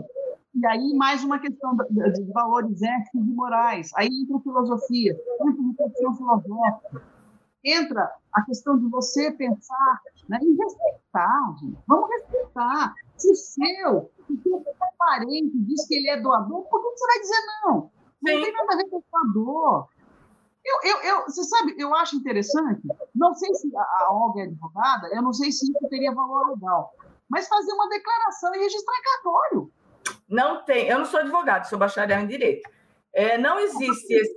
e 0.55 0.67
aí, 0.67 0.95
mais 0.95 1.23
uma 1.23 1.39
questão 1.39 1.77
de 1.77 2.33
valores 2.33 2.81
éticos 2.83 3.21
e 3.21 3.33
morais. 3.33 3.91
Aí 3.97 4.09
entra 4.09 4.41
filosofia, 4.41 5.17
entra 5.41 5.63
reflexão 5.63 6.17
filosófica, 6.17 7.03
entra 7.65 8.13
a 8.33 8.43
questão 8.43 8.79
de 8.79 8.89
você 8.89 9.31
pensar 9.33 10.01
né, 10.29 10.39
em 10.41 10.57
respeitar, 10.57 11.55
gente. 11.61 11.79
Vamos 11.87 12.09
respeitar. 12.11 12.95
Se 13.17 13.31
o 13.31 13.35
seu, 13.35 14.11
se 14.27 14.49
o 14.49 14.63
seu 14.63 14.75
parente 14.99 15.59
diz 15.59 15.87
que 15.87 15.95
ele 15.95 16.11
é 16.11 16.21
doador, 16.21 16.63
por 16.65 16.83
que 16.83 16.99
você 16.99 17.07
vai 17.07 17.21
dizer 17.21 17.41
não? 17.65 17.91
Não 18.23 18.35
Sim. 18.35 18.43
tem 18.43 18.53
nada 18.53 18.75
a 18.75 18.77
ver 18.77 18.89
com 18.91 19.03
doador. 19.11 19.89
Eu, 20.65 20.91
eu, 20.91 20.99
eu, 21.03 21.25
você 21.25 21.43
sabe, 21.45 21.75
eu 21.79 21.95
acho 21.95 22.17
interessante, 22.17 22.83
não 23.15 23.33
sei 23.35 23.55
se 23.55 23.75
a, 23.75 23.81
a 23.81 24.09
Olga 24.11 24.43
é 24.43 24.45
advogada, 24.45 25.09
eu 25.15 25.23
não 25.23 25.33
sei 25.33 25.51
se 25.51 25.65
isso 25.65 25.89
teria 25.89 26.13
valor 26.13 26.51
legal, 26.51 26.93
mas 27.27 27.49
fazer 27.49 27.73
uma 27.73 27.89
declaração 27.89 28.55
e 28.55 28.59
registrar 28.59 28.95
em 28.95 29.03
cartório. 29.03 29.73
Não 30.29 30.63
tem, 30.65 30.87
eu 30.89 30.99
não 30.99 31.07
sou 31.07 31.21
advogado, 31.21 31.65
sou 31.65 31.79
bacharel 31.79 32.21
em 32.21 32.27
direito. 32.27 32.69
É, 33.15 33.39
não 33.39 33.59
existe 33.59 34.13
esse, 34.13 34.35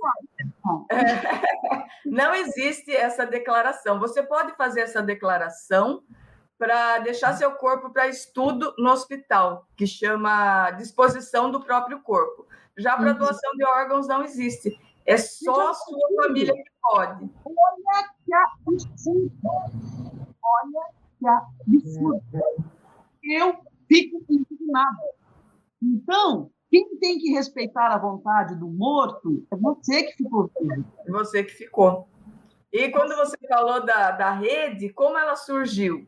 é, 0.90 1.86
não 2.06 2.34
existe 2.34 2.94
essa 2.94 3.26
declaração. 3.26 4.00
Você 4.00 4.22
pode 4.22 4.56
fazer 4.56 4.80
essa 4.80 5.02
declaração 5.02 6.02
para 6.58 6.98
deixar 7.00 7.34
seu 7.34 7.52
corpo 7.52 7.90
para 7.90 8.08
estudo 8.08 8.74
no 8.78 8.90
hospital, 8.90 9.66
que 9.76 9.86
chama 9.86 10.70
disposição 10.72 11.50
do 11.50 11.60
próprio 11.60 12.00
corpo. 12.00 12.46
Já 12.78 12.96
para 12.96 13.12
uhum. 13.12 13.18
doação 13.18 13.52
de 13.56 13.64
órgãos 13.64 14.06
não 14.06 14.22
existe. 14.22 14.78
É 15.04 15.16
só 15.16 15.70
a 15.70 15.74
sua 15.74 16.08
família 16.22 16.54
que 16.54 16.70
pode. 16.80 17.30
Olha 17.44 18.08
que 18.24 18.34
absurdo! 18.34 19.32
Olha 20.42 20.86
que 21.18 21.26
absurdo! 21.26 22.22
Eu 23.22 23.58
fico 23.88 24.24
indignado. 24.28 24.98
Então, 25.82 26.50
quem 26.70 26.96
tem 26.96 27.18
que 27.18 27.32
respeitar 27.32 27.88
a 27.88 27.98
vontade 27.98 28.54
do 28.54 28.68
morto 28.68 29.44
é 29.50 29.56
você 29.56 30.04
que 30.04 30.16
ficou 30.16 30.50
vivo. 30.58 30.84
É 31.06 31.10
você 31.10 31.44
que 31.44 31.52
ficou. 31.52 32.08
E 32.72 32.88
quando 32.88 33.14
você 33.14 33.36
falou 33.46 33.84
da, 33.84 34.12
da 34.12 34.30
rede, 34.32 34.88
como 34.88 35.18
ela 35.18 35.36
surgiu? 35.36 36.06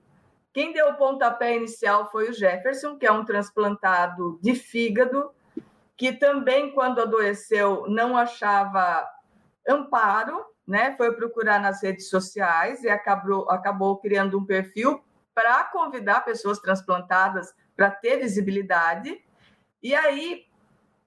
Quem 0.55 0.73
deu 0.73 0.91
o 0.91 0.95
pontapé 0.95 1.57
inicial 1.57 2.09
foi 2.13 2.31
o 2.31 2.33
Jefferson, 2.33 2.97
que 2.97 3.05
é 3.05 3.11
um 3.11 3.25
transplantado 3.25 4.39
de 4.41 4.55
fígado, 4.55 5.33
que 5.97 6.13
também, 6.13 6.71
quando 6.71 7.01
adoeceu, 7.01 7.87
não 7.89 8.17
achava 8.17 9.05
amparo, 9.69 10.45
né? 10.65 10.97
Foi 10.97 11.13
procurar 11.13 11.61
nas 11.61 11.83
redes 11.83 12.09
sociais 12.09 12.85
e 12.85 12.89
acabou, 12.89 13.51
acabou 13.51 13.99
criando 13.99 14.39
um 14.39 14.47
perfil 14.47 15.03
para 15.35 15.65
convidar 15.65 16.25
pessoas 16.25 16.61
transplantadas 16.61 17.53
para 17.77 17.91
ter 17.91 18.19
visibilidade. 18.19 19.21
E 19.83 19.93
aí, 19.93 20.45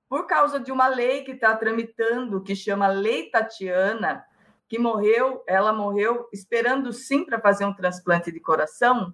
por 0.10 0.28
causa 0.28 0.60
de 0.60 0.74
uma 0.74 0.90
lei 0.90 1.24
que 1.24 1.32
está 1.32 1.56
tramitando, 1.56 2.44
que 2.44 2.54
chama 2.54 2.88
Lei 2.88 3.30
Tatiana, 3.30 4.26
que 4.68 4.78
morreu, 4.78 5.42
ela 5.48 5.72
morreu 5.72 6.28
esperando 6.34 6.92
sim 6.92 7.24
para 7.24 7.40
fazer 7.40 7.64
um 7.64 7.74
transplante 7.74 8.30
de 8.30 8.42
coração. 8.42 9.14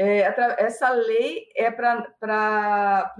É, 0.00 0.20
essa 0.58 0.90
lei 0.90 1.48
é 1.56 1.72
para 1.72 3.12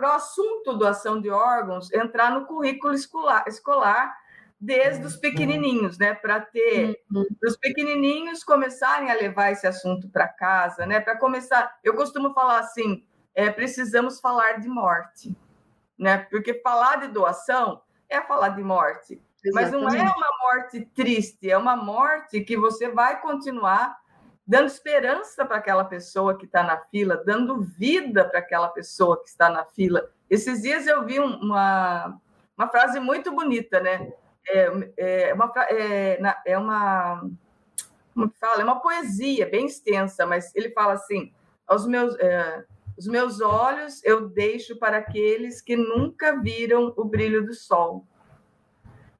o 0.00 0.06
assunto 0.06 0.76
doação 0.76 1.20
de 1.20 1.30
órgãos 1.30 1.92
entrar 1.92 2.32
no 2.32 2.44
currículo 2.44 2.92
escolar, 2.92 3.44
escolar 3.46 4.12
desde 4.60 5.06
os 5.06 5.16
pequenininhos, 5.16 5.96
né? 5.96 6.12
Para 6.12 6.40
ter 6.40 7.00
uhum. 7.08 7.24
os 7.44 7.56
pequenininhos 7.56 8.42
começarem 8.42 9.12
a 9.12 9.14
levar 9.14 9.52
esse 9.52 9.64
assunto 9.64 10.08
para 10.08 10.26
casa, 10.26 10.84
né? 10.86 10.98
Para 10.98 11.16
começar, 11.16 11.78
eu 11.84 11.94
costumo 11.94 12.34
falar 12.34 12.58
assim: 12.58 13.06
é, 13.32 13.48
precisamos 13.48 14.18
falar 14.18 14.58
de 14.58 14.68
morte, 14.68 15.36
né? 15.96 16.18
Porque 16.18 16.60
falar 16.62 16.96
de 16.96 17.06
doação 17.06 17.80
é 18.08 18.20
falar 18.20 18.48
de 18.50 18.62
morte, 18.64 19.22
Exatamente. 19.44 19.54
mas 19.54 19.70
não 19.70 19.88
é 19.88 20.02
uma 20.02 20.30
morte 20.42 20.84
triste, 20.96 21.48
é 21.48 21.56
uma 21.56 21.76
morte 21.76 22.40
que 22.40 22.56
você 22.56 22.88
vai 22.88 23.20
continuar 23.20 23.99
dando 24.50 24.66
esperança 24.66 25.46
para 25.46 25.58
aquela 25.58 25.84
pessoa 25.84 26.36
que 26.36 26.44
está 26.44 26.64
na 26.64 26.76
fila, 26.76 27.22
dando 27.24 27.62
vida 27.62 28.24
para 28.24 28.40
aquela 28.40 28.66
pessoa 28.66 29.22
que 29.22 29.28
está 29.28 29.48
na 29.48 29.64
fila. 29.64 30.10
Esses 30.28 30.62
dias 30.62 30.88
eu 30.88 31.06
vi 31.06 31.20
uma, 31.20 32.20
uma 32.58 32.68
frase 32.68 32.98
muito 32.98 33.30
bonita, 33.30 33.78
né? 33.78 34.12
É, 34.48 35.28
é 35.28 35.34
uma, 35.34 35.52
é, 35.68 36.20
é 36.46 36.58
uma 36.58 37.30
como 38.12 38.28
que 38.28 38.38
fala? 38.40 38.60
É 38.60 38.64
uma 38.64 38.80
poesia 38.80 39.48
bem 39.48 39.66
extensa, 39.66 40.26
mas 40.26 40.52
ele 40.56 40.70
fala 40.70 40.94
assim: 40.94 41.32
aos 41.64 41.86
meus 41.86 42.18
é, 42.18 42.64
os 42.98 43.06
meus 43.06 43.40
olhos 43.40 44.02
eu 44.02 44.28
deixo 44.28 44.76
para 44.76 44.96
aqueles 44.96 45.62
que 45.62 45.76
nunca 45.76 46.40
viram 46.40 46.92
o 46.96 47.04
brilho 47.04 47.46
do 47.46 47.54
sol. 47.54 48.04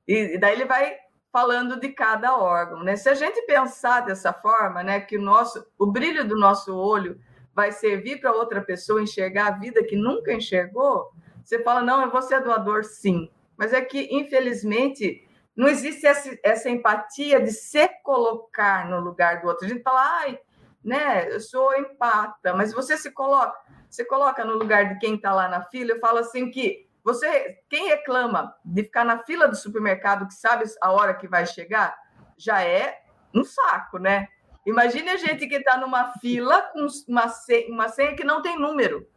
E, 0.09 0.37
daí 0.39 0.55
ele 0.55 0.65
vai 0.65 0.97
falando 1.33 1.79
de 1.79 1.91
cada 1.91 2.37
órgão, 2.37 2.83
né? 2.83 2.97
Se 2.97 3.09
a 3.09 3.15
gente 3.15 3.43
pensar 3.43 4.01
dessa 4.01 4.33
forma, 4.33 4.83
né, 4.83 5.01
que 5.01 5.17
o 5.17 5.23
nosso, 5.23 5.65
o 5.79 5.87
brilho 5.87 6.27
do 6.27 6.37
nosso 6.37 6.77
olho 6.77 7.21
vai 7.55 7.73
servir 7.73 8.21
para 8.21 8.33
outra 8.33 8.61
pessoa 8.61 9.03
enxergar 9.03 9.47
a 9.49 9.59
vida 9.59 9.85
que 9.85 9.97
nunca 9.97 10.33
enxergou, 10.33 11.11
você 11.45 11.63
fala 11.63 11.83
não, 11.83 12.03
eu 12.03 12.11
vou 12.11 12.23
ser 12.23 12.43
doador, 12.43 12.85
sim. 12.85 13.31
Mas 13.57 13.73
é 13.73 13.81
que 13.81 14.09
infelizmente 14.11 15.27
não 15.55 15.69
existe 15.69 16.07
essa, 16.07 16.37
essa 16.43 16.71
empatia 16.71 17.41
de 17.41 17.51
se 17.51 17.87
colocar 18.03 18.89
no 18.89 19.01
lugar 19.01 19.41
do 19.41 19.49
outro. 19.49 19.67
A 19.67 19.69
gente 19.69 19.83
fala, 19.83 20.21
ai, 20.21 20.39
né? 20.83 21.31
Eu 21.31 21.41
sou 21.41 21.75
empata, 21.77 22.55
mas 22.55 22.73
você 22.73 22.97
se 22.97 23.11
coloca, 23.11 23.57
você 23.89 24.05
coloca 24.05 24.45
no 24.45 24.55
lugar 24.55 24.89
de 24.89 24.99
quem 24.99 25.17
está 25.17 25.35
lá 25.35 25.49
na 25.49 25.63
fila. 25.65 25.93
Eu 25.93 26.01
falo 26.01 26.19
assim 26.19 26.51
que 26.51 26.89
você, 27.05 27.59
quem 27.69 27.89
reclama 27.89 28.55
de 28.65 28.85
ficar 28.85 29.05
na 29.05 29.23
fila 29.25 29.49
do 29.49 29.57
supermercado 29.57 30.27
que 30.27 30.35
sabe 30.35 30.65
a 30.83 30.93
hora 30.93 31.15
que 31.15 31.27
vai 31.27 31.47
chegar, 31.47 31.97
já 32.37 32.63
é 32.63 33.03
um 33.35 33.45
saco, 33.45 33.99
né? 33.99 34.29
Imagine 34.67 35.09
a 35.11 35.17
gente 35.17 35.47
que 35.47 35.57
está 35.57 35.77
numa 35.77 36.13
fila 36.19 36.63
com 36.73 36.87
uma 37.09 37.29
senha, 37.29 37.73
uma 37.73 37.89
senha 37.89 38.15
que 38.15 38.25
não 38.25 38.43
tem 38.43 38.59
número. 38.59 39.09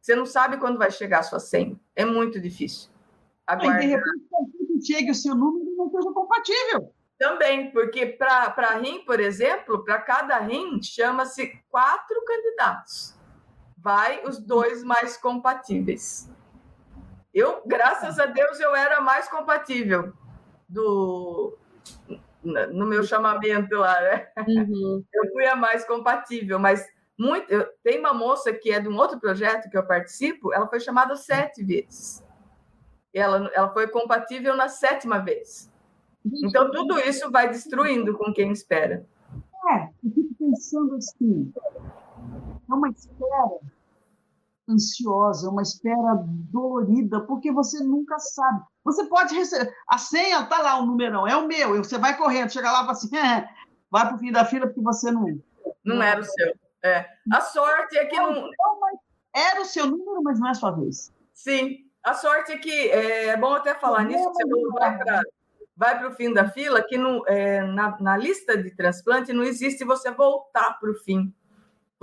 Você 0.00 0.14
não 0.14 0.26
sabe 0.26 0.58
quando 0.58 0.78
vai 0.78 0.90
chegar 0.90 1.20
a 1.20 1.22
sua 1.22 1.40
senha. 1.40 1.78
É 1.96 2.04
muito 2.04 2.40
difícil. 2.40 2.90
Aguardar. 3.46 3.80
de 3.80 3.86
repente, 3.86 4.86
chegue 4.86 5.10
o 5.10 5.14
seu 5.14 5.34
número 5.34 5.70
e 5.70 5.76
não 5.76 5.90
seja 5.90 6.12
compatível. 6.12 6.92
Também, 7.18 7.70
porque 7.70 8.06
para 8.06 8.78
RIM, 8.78 9.04
por 9.04 9.20
exemplo, 9.20 9.84
para 9.84 10.00
cada 10.00 10.38
RIM 10.38 10.82
chama-se 10.82 11.48
quatro 11.70 12.24
candidatos. 12.24 13.16
Vai 13.78 14.22
os 14.24 14.38
dois 14.38 14.82
mais 14.84 15.16
compatíveis. 15.16 16.30
Eu, 17.34 17.62
graças 17.66 18.18
a 18.18 18.26
Deus, 18.26 18.60
eu 18.60 18.74
era 18.74 19.00
mais 19.00 19.28
compatível 19.28 20.12
do 20.68 21.56
no 22.44 22.86
meu 22.86 23.04
chamamento 23.04 23.76
lá, 23.76 24.00
né? 24.00 24.28
Uhum. 24.48 25.04
Eu 25.14 25.32
fui 25.32 25.46
a 25.46 25.54
mais 25.54 25.84
compatível, 25.84 26.58
mas 26.58 26.84
muito. 27.16 27.50
Eu, 27.50 27.68
tem 27.84 28.00
uma 28.00 28.12
moça 28.12 28.52
que 28.52 28.70
é 28.70 28.80
de 28.80 28.88
um 28.88 28.96
outro 28.96 29.20
projeto 29.20 29.70
que 29.70 29.76
eu 29.76 29.86
participo, 29.86 30.52
ela 30.52 30.66
foi 30.66 30.80
chamada 30.80 31.14
sete 31.14 31.62
vezes. 31.62 32.24
Ela, 33.14 33.50
ela 33.54 33.72
foi 33.72 33.86
compatível 33.88 34.56
na 34.56 34.68
sétima 34.68 35.18
vez. 35.18 35.70
Então, 36.24 36.70
tudo 36.70 36.98
isso 36.98 37.30
vai 37.30 37.48
destruindo 37.48 38.16
com 38.16 38.32
quem 38.32 38.50
espera. 38.52 39.06
É, 39.70 39.84
eu 40.04 40.10
fico 40.12 40.34
pensando 40.38 40.96
assim, 40.96 41.52
é 42.68 42.74
uma 42.74 42.88
espera 42.88 43.60
ansiosa, 44.68 45.50
uma 45.50 45.62
espera 45.62 46.22
dolorida, 46.50 47.20
porque 47.20 47.52
você 47.52 47.82
nunca 47.82 48.18
sabe. 48.18 48.62
Você 48.84 49.04
pode 49.06 49.34
receber. 49.34 49.72
A 49.88 49.98
senha 49.98 50.40
está 50.40 50.58
lá, 50.58 50.78
o 50.78 50.86
numerão, 50.86 51.26
é 51.26 51.36
o 51.36 51.46
meu. 51.46 51.76
Você 51.82 51.98
vai 51.98 52.16
correndo, 52.16 52.52
chega 52.52 52.70
lá 52.70 52.78
e 52.78 52.86
fala 52.86 52.92
assim: 52.92 53.16
é, 53.16 53.48
vai 53.90 54.06
para 54.06 54.16
o 54.16 54.18
fim 54.18 54.32
da 54.32 54.44
fila 54.44 54.66
porque 54.66 54.80
você 54.80 55.10
não. 55.10 55.26
Não 55.84 56.02
era 56.02 56.20
o 56.20 56.24
seu. 56.24 56.54
É. 56.84 57.06
A 57.32 57.40
sorte 57.40 57.96
é 57.96 58.06
que 58.06 58.16
não. 58.16 58.32
não 58.32 58.52
era 59.34 59.62
o 59.62 59.64
seu 59.64 59.86
número, 59.86 60.22
mas 60.22 60.38
não 60.38 60.48
é 60.48 60.50
a 60.50 60.54
sua 60.54 60.70
vez. 60.72 61.12
Sim. 61.32 61.78
A 62.04 62.14
sorte 62.14 62.52
é 62.52 62.58
que 62.58 62.90
é, 62.90 63.28
é 63.28 63.36
bom 63.36 63.54
até 63.54 63.74
falar 63.74 64.04
nisso, 64.04 64.24
você 64.24 64.44
vai 64.72 64.98
para 64.98 65.22
vai 65.74 65.98
para 65.98 66.08
o 66.08 66.14
fim 66.14 66.32
da 66.32 66.48
fila, 66.48 66.82
que 66.82 66.96
no, 66.96 67.26
é, 67.26 67.62
na, 67.62 67.98
na, 67.98 68.16
lista 68.16 68.56
de 68.56 68.70
transplante 68.76 69.32
não 69.32 69.42
existe 69.42 69.84
você 69.84 70.10
voltar 70.10 70.78
para 70.78 70.90
o 70.90 70.94
fim. 70.94 71.34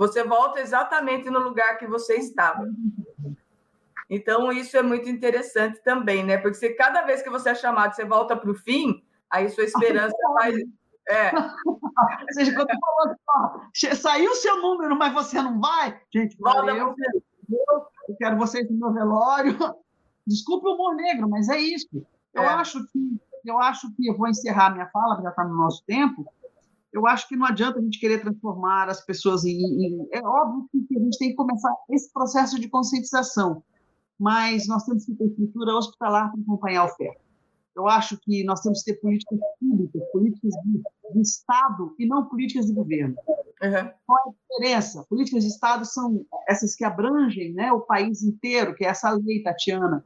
Você 0.00 0.24
volta 0.24 0.60
exatamente 0.60 1.28
no 1.28 1.40
lugar 1.40 1.76
que 1.76 1.86
você 1.86 2.14
estava. 2.14 2.66
Então, 4.08 4.50
isso 4.50 4.74
é 4.78 4.82
muito 4.82 5.10
interessante 5.10 5.78
também, 5.82 6.24
né? 6.24 6.38
Porque 6.38 6.70
cada 6.70 7.02
vez 7.02 7.22
que 7.22 7.28
você 7.28 7.50
é 7.50 7.54
chamado, 7.54 7.94
você 7.94 8.02
volta 8.02 8.34
para 8.34 8.50
o 8.50 8.54
fim, 8.54 9.04
aí 9.28 9.50
sua 9.50 9.64
esperança 9.64 10.16
vai. 10.32 10.54
É. 11.06 11.32
Ou 11.66 12.32
seja, 12.32 12.54
quando 12.54 12.68
falou 12.68 13.14
ó, 13.28 13.94
saiu 13.94 14.30
o 14.30 14.36
seu 14.36 14.56
número, 14.62 14.96
mas 14.96 15.12
você 15.12 15.42
não 15.42 15.60
vai, 15.60 16.00
gente, 16.10 16.34
Volta 16.38 16.70
eu, 16.70 16.94
eu 18.08 18.16
quero 18.16 18.38
vocês 18.38 18.70
no 18.70 18.78
meu 18.78 18.94
velório. 18.94 19.54
Desculpe 20.26 20.66
o 20.66 20.76
humor 20.76 20.94
negro, 20.94 21.28
mas 21.28 21.50
é 21.50 21.58
isso. 21.58 22.06
Eu 22.32 22.44
é. 22.44 22.46
acho 22.46 22.86
que 22.86 23.20
eu 23.44 23.58
acho 23.58 23.94
que 23.94 24.06
eu 24.06 24.16
vou 24.16 24.28
encerrar 24.28 24.70
minha 24.70 24.86
fala, 24.86 25.20
já 25.20 25.28
está 25.28 25.44
no 25.44 25.56
nosso 25.56 25.84
tempo. 25.84 26.24
Eu 26.92 27.06
acho 27.06 27.28
que 27.28 27.36
não 27.36 27.46
adianta 27.46 27.78
a 27.78 27.82
gente 27.82 28.00
querer 28.00 28.20
transformar 28.20 28.88
as 28.88 29.04
pessoas 29.04 29.44
em, 29.44 29.58
em. 29.58 30.08
É 30.12 30.20
óbvio 30.20 30.68
que 30.72 30.96
a 30.96 31.00
gente 31.00 31.18
tem 31.18 31.30
que 31.30 31.36
começar 31.36 31.72
esse 31.88 32.12
processo 32.12 32.58
de 32.58 32.68
conscientização, 32.68 33.62
mas 34.18 34.66
nós 34.66 34.84
temos 34.84 35.04
que 35.04 35.14
ter 35.14 35.26
estrutura 35.26 35.76
hospitalar 35.76 36.30
para 36.32 36.40
acompanhar 36.40 36.82
a 36.82 36.84
oferta. 36.86 37.20
Eu 37.76 37.88
acho 37.88 38.18
que 38.18 38.42
nós 38.44 38.60
temos 38.60 38.82
que 38.82 38.92
ter 38.92 39.00
políticas 39.00 39.38
públicas, 39.60 40.02
políticas 40.12 40.52
de, 40.64 40.82
de 41.14 41.20
Estado 41.20 41.94
e 41.98 42.06
não 42.06 42.26
políticas 42.26 42.66
de 42.66 42.72
governo. 42.72 43.14
Uhum. 43.62 43.90
Qual 44.06 44.18
é 44.18 44.28
a 44.28 44.32
diferença? 44.32 45.06
Políticas 45.08 45.44
de 45.44 45.50
Estado 45.50 45.84
são 45.84 46.26
essas 46.48 46.74
que 46.74 46.84
abrangem 46.84 47.52
né, 47.52 47.72
o 47.72 47.80
país 47.80 48.22
inteiro, 48.22 48.74
que 48.74 48.84
é 48.84 48.88
essa 48.88 49.10
lei, 49.12 49.42
Tatiana. 49.42 50.04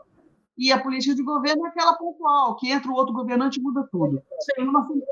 E 0.56 0.70
a 0.70 0.80
política 0.80 1.14
de 1.14 1.22
governo 1.22 1.66
é 1.66 1.68
aquela 1.70 1.96
pontual, 1.96 2.56
que 2.56 2.70
entra 2.70 2.90
o 2.90 2.94
outro 2.94 3.14
governante 3.14 3.58
e 3.58 3.62
muda 3.62 3.88
tudo. 3.90 4.22
Então, 4.52 4.72
nós 4.72 4.86
temos 4.86 5.04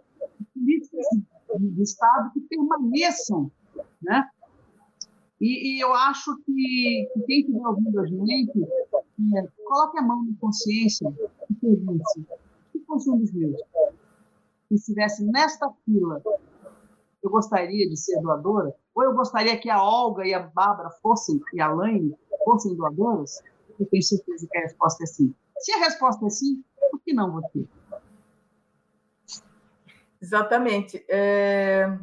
políticas 0.54 1.06
de, 1.12 1.22
de 1.58 1.82
Estado 1.82 2.32
que 2.32 2.40
permaneçam. 2.40 3.50
Né? 4.02 4.28
E, 5.40 5.76
e 5.76 5.80
eu 5.84 5.92
acho 5.92 6.36
que, 6.44 7.10
que 7.12 7.22
quem 7.26 7.40
estiver 7.40 7.66
ouvindo 7.66 8.00
a 8.00 8.06
gente, 8.06 8.62
é, 8.62 9.48
coloque 9.64 9.98
a 9.98 10.02
mão 10.02 10.24
na 10.24 10.32
consciência 10.40 11.12
e 11.50 11.54
pergunte: 11.54 12.26
que 12.72 12.78
fosse 12.86 13.10
um 13.10 13.18
dos 13.18 13.32
meus? 13.32 13.60
Se 14.68 14.74
estivesse 14.74 15.24
nesta 15.24 15.68
fila, 15.84 16.22
eu 17.22 17.30
gostaria 17.30 17.88
de 17.88 17.96
ser 17.96 18.20
doadora? 18.20 18.74
Ou 18.94 19.04
eu 19.04 19.14
gostaria 19.14 19.58
que 19.58 19.68
a 19.68 19.82
Olga 19.82 20.26
e 20.26 20.34
a 20.34 20.40
Bárbara 20.40 20.90
fossem, 21.02 21.40
e 21.52 21.60
a 21.60 21.72
Laine 21.72 22.14
fossem 22.44 22.74
doadoras? 22.76 23.42
Eu 23.78 23.86
tenho 23.86 24.02
certeza 24.02 24.46
que 24.50 24.58
a 24.58 24.62
resposta 24.62 25.02
é 25.02 25.06
sim. 25.06 25.34
Se 25.58 25.72
a 25.72 25.78
resposta 25.78 26.26
é 26.26 26.30
sim, 26.30 26.62
por 26.90 27.00
que 27.00 27.12
não 27.12 27.32
você? 27.32 27.66
Exatamente. 30.22 31.04
É, 31.08 31.98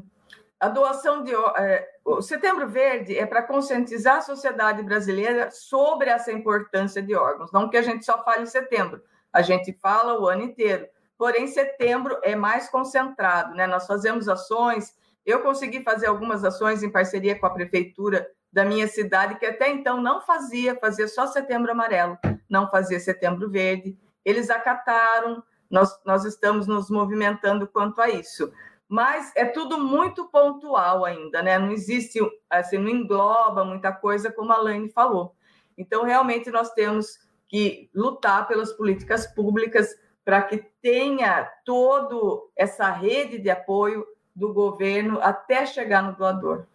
a 0.59 0.67
doação 0.67 1.23
de. 1.23 1.31
É, 1.33 1.87
o 2.03 2.21
Setembro 2.21 2.67
Verde 2.67 3.17
é 3.17 3.25
para 3.25 3.41
conscientizar 3.41 4.17
a 4.17 4.21
sociedade 4.21 4.83
brasileira 4.83 5.49
sobre 5.51 6.09
essa 6.09 6.29
importância 6.29 7.01
de 7.01 7.15
órgãos. 7.15 7.51
Não 7.53 7.69
que 7.69 7.77
a 7.77 7.81
gente 7.81 8.03
só 8.03 8.21
fale 8.25 8.43
em 8.43 8.47
setembro, 8.47 9.01
a 9.31 9.41
gente 9.41 9.71
fala 9.71 10.19
o 10.19 10.27
ano 10.27 10.43
inteiro. 10.43 10.85
Porém, 11.17 11.47
setembro 11.47 12.19
é 12.21 12.35
mais 12.35 12.69
concentrado, 12.69 13.55
né? 13.55 13.65
Nós 13.65 13.87
fazemos 13.87 14.27
ações. 14.27 14.93
Eu 15.25 15.41
consegui 15.41 15.81
fazer 15.81 16.07
algumas 16.07 16.43
ações 16.43 16.83
em 16.83 16.91
parceria 16.91 17.39
com 17.39 17.45
a 17.45 17.53
prefeitura 17.53 18.29
da 18.51 18.65
minha 18.65 18.87
cidade, 18.87 19.37
que 19.37 19.45
até 19.45 19.69
então 19.69 20.01
não 20.01 20.21
fazia, 20.21 20.75
fazia 20.75 21.07
só 21.07 21.27
setembro 21.27 21.71
amarelo, 21.71 22.17
não 22.49 22.69
fazia 22.69 22.99
setembro 22.99 23.49
verde. 23.49 23.97
Eles 24.25 24.49
acataram, 24.49 25.43
nós, 25.69 25.99
nós 26.05 26.25
estamos 26.25 26.67
nos 26.67 26.89
movimentando 26.89 27.67
quanto 27.67 28.01
a 28.01 28.09
isso. 28.09 28.51
Mas 28.87 29.31
é 29.35 29.45
tudo 29.45 29.77
muito 29.77 30.25
pontual 30.25 31.05
ainda, 31.05 31.43
né? 31.43 31.59
Não 31.59 31.71
existe, 31.71 32.19
assim, 32.49 32.79
não 32.79 32.89
engloba 32.89 33.63
muita 33.63 33.91
coisa, 33.91 34.31
como 34.31 34.51
a 34.51 34.57
Laine 34.57 34.89
falou. 34.89 35.35
Então, 35.77 36.03
realmente, 36.03 36.49
nós 36.49 36.71
temos 36.73 37.19
que 37.47 37.89
lutar 37.93 38.47
pelas 38.47 38.73
políticas 38.73 39.27
públicas 39.27 39.95
para 40.25 40.41
que 40.41 40.57
tenha 40.81 41.43
toda 41.63 42.43
essa 42.55 42.89
rede 42.89 43.37
de 43.37 43.49
apoio 43.49 44.05
do 44.35 44.53
governo 44.53 45.19
até 45.21 45.65
chegar 45.65 46.01
no 46.01 46.15
doador. 46.15 46.65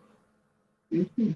Uhum. 0.90 1.35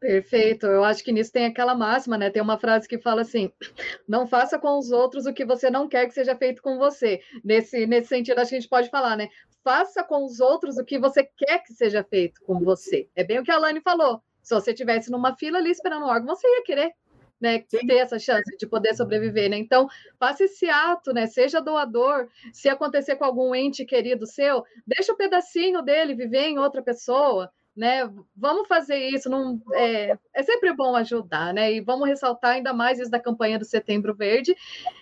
Perfeito. 0.00 0.66
Eu 0.66 0.82
acho 0.82 1.04
que 1.04 1.12
nisso 1.12 1.30
tem 1.30 1.44
aquela 1.44 1.74
máxima, 1.74 2.16
né? 2.16 2.30
Tem 2.30 2.40
uma 2.40 2.58
frase 2.58 2.88
que 2.88 2.98
fala 2.98 3.20
assim: 3.20 3.52
não 4.08 4.26
faça 4.26 4.58
com 4.58 4.78
os 4.78 4.90
outros 4.90 5.26
o 5.26 5.34
que 5.34 5.44
você 5.44 5.70
não 5.70 5.86
quer 5.86 6.06
que 6.06 6.14
seja 6.14 6.34
feito 6.34 6.62
com 6.62 6.78
você. 6.78 7.20
Nesse, 7.44 7.86
nesse 7.86 8.08
sentido, 8.08 8.38
acho 8.38 8.48
que 8.48 8.56
a 8.56 8.60
gente 8.60 8.70
pode 8.70 8.88
falar, 8.88 9.14
né? 9.14 9.28
Faça 9.62 10.02
com 10.02 10.24
os 10.24 10.40
outros 10.40 10.78
o 10.78 10.84
que 10.84 10.98
você 10.98 11.22
quer 11.36 11.58
que 11.58 11.74
seja 11.74 12.02
feito 12.02 12.40
com 12.42 12.60
você. 12.60 13.10
É 13.14 13.22
bem 13.22 13.40
o 13.40 13.44
que 13.44 13.50
a 13.50 13.56
Alane 13.56 13.82
falou. 13.82 14.22
Se 14.42 14.54
você 14.54 14.72
tivesse 14.72 15.10
numa 15.10 15.36
fila 15.36 15.58
ali 15.58 15.70
esperando 15.70 16.04
o 16.04 16.08
órgão, 16.08 16.34
você 16.34 16.48
ia 16.48 16.64
querer 16.64 16.94
né, 17.38 17.58
ter 17.58 17.96
essa 17.96 18.18
chance 18.18 18.56
de 18.56 18.66
poder 18.66 18.94
sobreviver, 18.94 19.50
né? 19.50 19.58
Então, 19.58 19.86
faça 20.18 20.44
esse 20.44 20.68
ato, 20.70 21.12
né? 21.12 21.26
Seja 21.26 21.60
doador. 21.60 22.26
Se 22.54 22.70
acontecer 22.70 23.16
com 23.16 23.24
algum 23.26 23.54
ente 23.54 23.84
querido 23.84 24.26
seu, 24.26 24.64
deixa 24.86 25.12
o 25.12 25.14
um 25.14 25.18
pedacinho 25.18 25.82
dele 25.82 26.14
viver 26.14 26.46
em 26.46 26.58
outra 26.58 26.82
pessoa 26.82 27.50
né? 27.80 28.12
Vamos 28.36 28.68
fazer 28.68 29.08
isso, 29.08 29.30
não, 29.30 29.58
é, 29.72 30.14
é 30.34 30.42
sempre 30.42 30.70
bom 30.74 30.94
ajudar, 30.96 31.54
né? 31.54 31.72
E 31.72 31.80
vamos 31.80 32.06
ressaltar 32.06 32.50
ainda 32.50 32.74
mais 32.74 32.98
isso 32.98 33.10
da 33.10 33.18
campanha 33.18 33.58
do 33.58 33.64
Setembro 33.64 34.14
Verde 34.14 34.54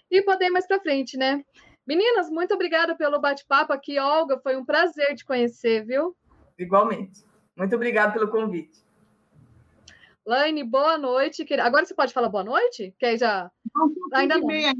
e 0.08 0.22
poder 0.22 0.44
ir 0.46 0.50
mais 0.50 0.64
para 0.64 0.78
frente, 0.78 1.16
né? 1.16 1.44
Meninas, 1.84 2.30
muito 2.30 2.54
obrigada 2.54 2.94
pelo 2.94 3.20
bate-papo 3.20 3.72
aqui, 3.72 3.98
Olga. 3.98 4.38
Foi 4.38 4.56
um 4.56 4.64
prazer 4.64 5.16
te 5.16 5.24
conhecer, 5.24 5.84
viu? 5.84 6.16
Igualmente. 6.56 7.24
Muito 7.56 7.74
obrigada 7.74 8.12
pelo 8.12 8.30
convite. 8.30 8.78
Laine, 10.24 10.62
boa 10.62 10.96
noite. 10.96 11.44
Agora 11.60 11.84
você 11.84 11.94
pode 11.94 12.12
falar 12.12 12.28
boa 12.28 12.44
noite? 12.44 12.94
Que 12.96 13.06
aí 13.06 13.18
já. 13.18 13.50
Não, 13.74 13.94
ainda 14.12 14.38
não. 14.38 14.48
Ainda. 14.48 14.74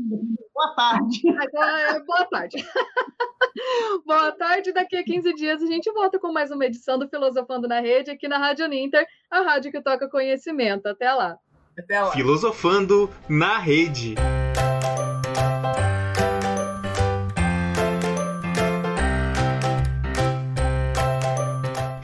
Boa 0.55 0.75
tarde. 0.75 1.23
Boa 2.07 2.25
tarde. 2.27 2.57
boa 4.07 4.33
tarde. 4.33 4.73
Daqui 4.73 4.97
a 4.97 5.05
15 5.05 5.35
dias 5.35 5.63
a 5.63 5.67
gente 5.67 5.91
volta 5.93 6.19
com 6.19 6.33
mais 6.33 6.51
uma 6.51 6.65
edição 6.67 6.99
do 6.99 7.09
Filosofando 7.09 7.69
na 7.69 7.81
Rede 7.81 8.11
aqui 8.11 8.29
na 8.29 8.39
Rádio 8.39 8.67
Ninter, 8.69 9.07
a 9.31 9.41
rádio 9.41 9.71
que 9.71 9.81
toca 9.81 10.09
conhecimento. 10.09 10.87
Até 10.87 11.13
lá. 11.13 11.39
Até 11.79 12.01
lá. 12.01 12.11
Filosofando 12.11 13.11
na 13.29 13.59
Rede. 13.59 14.15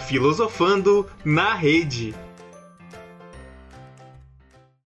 Filosofando 0.06 1.10
na 1.24 1.54
Rede. 1.54 2.14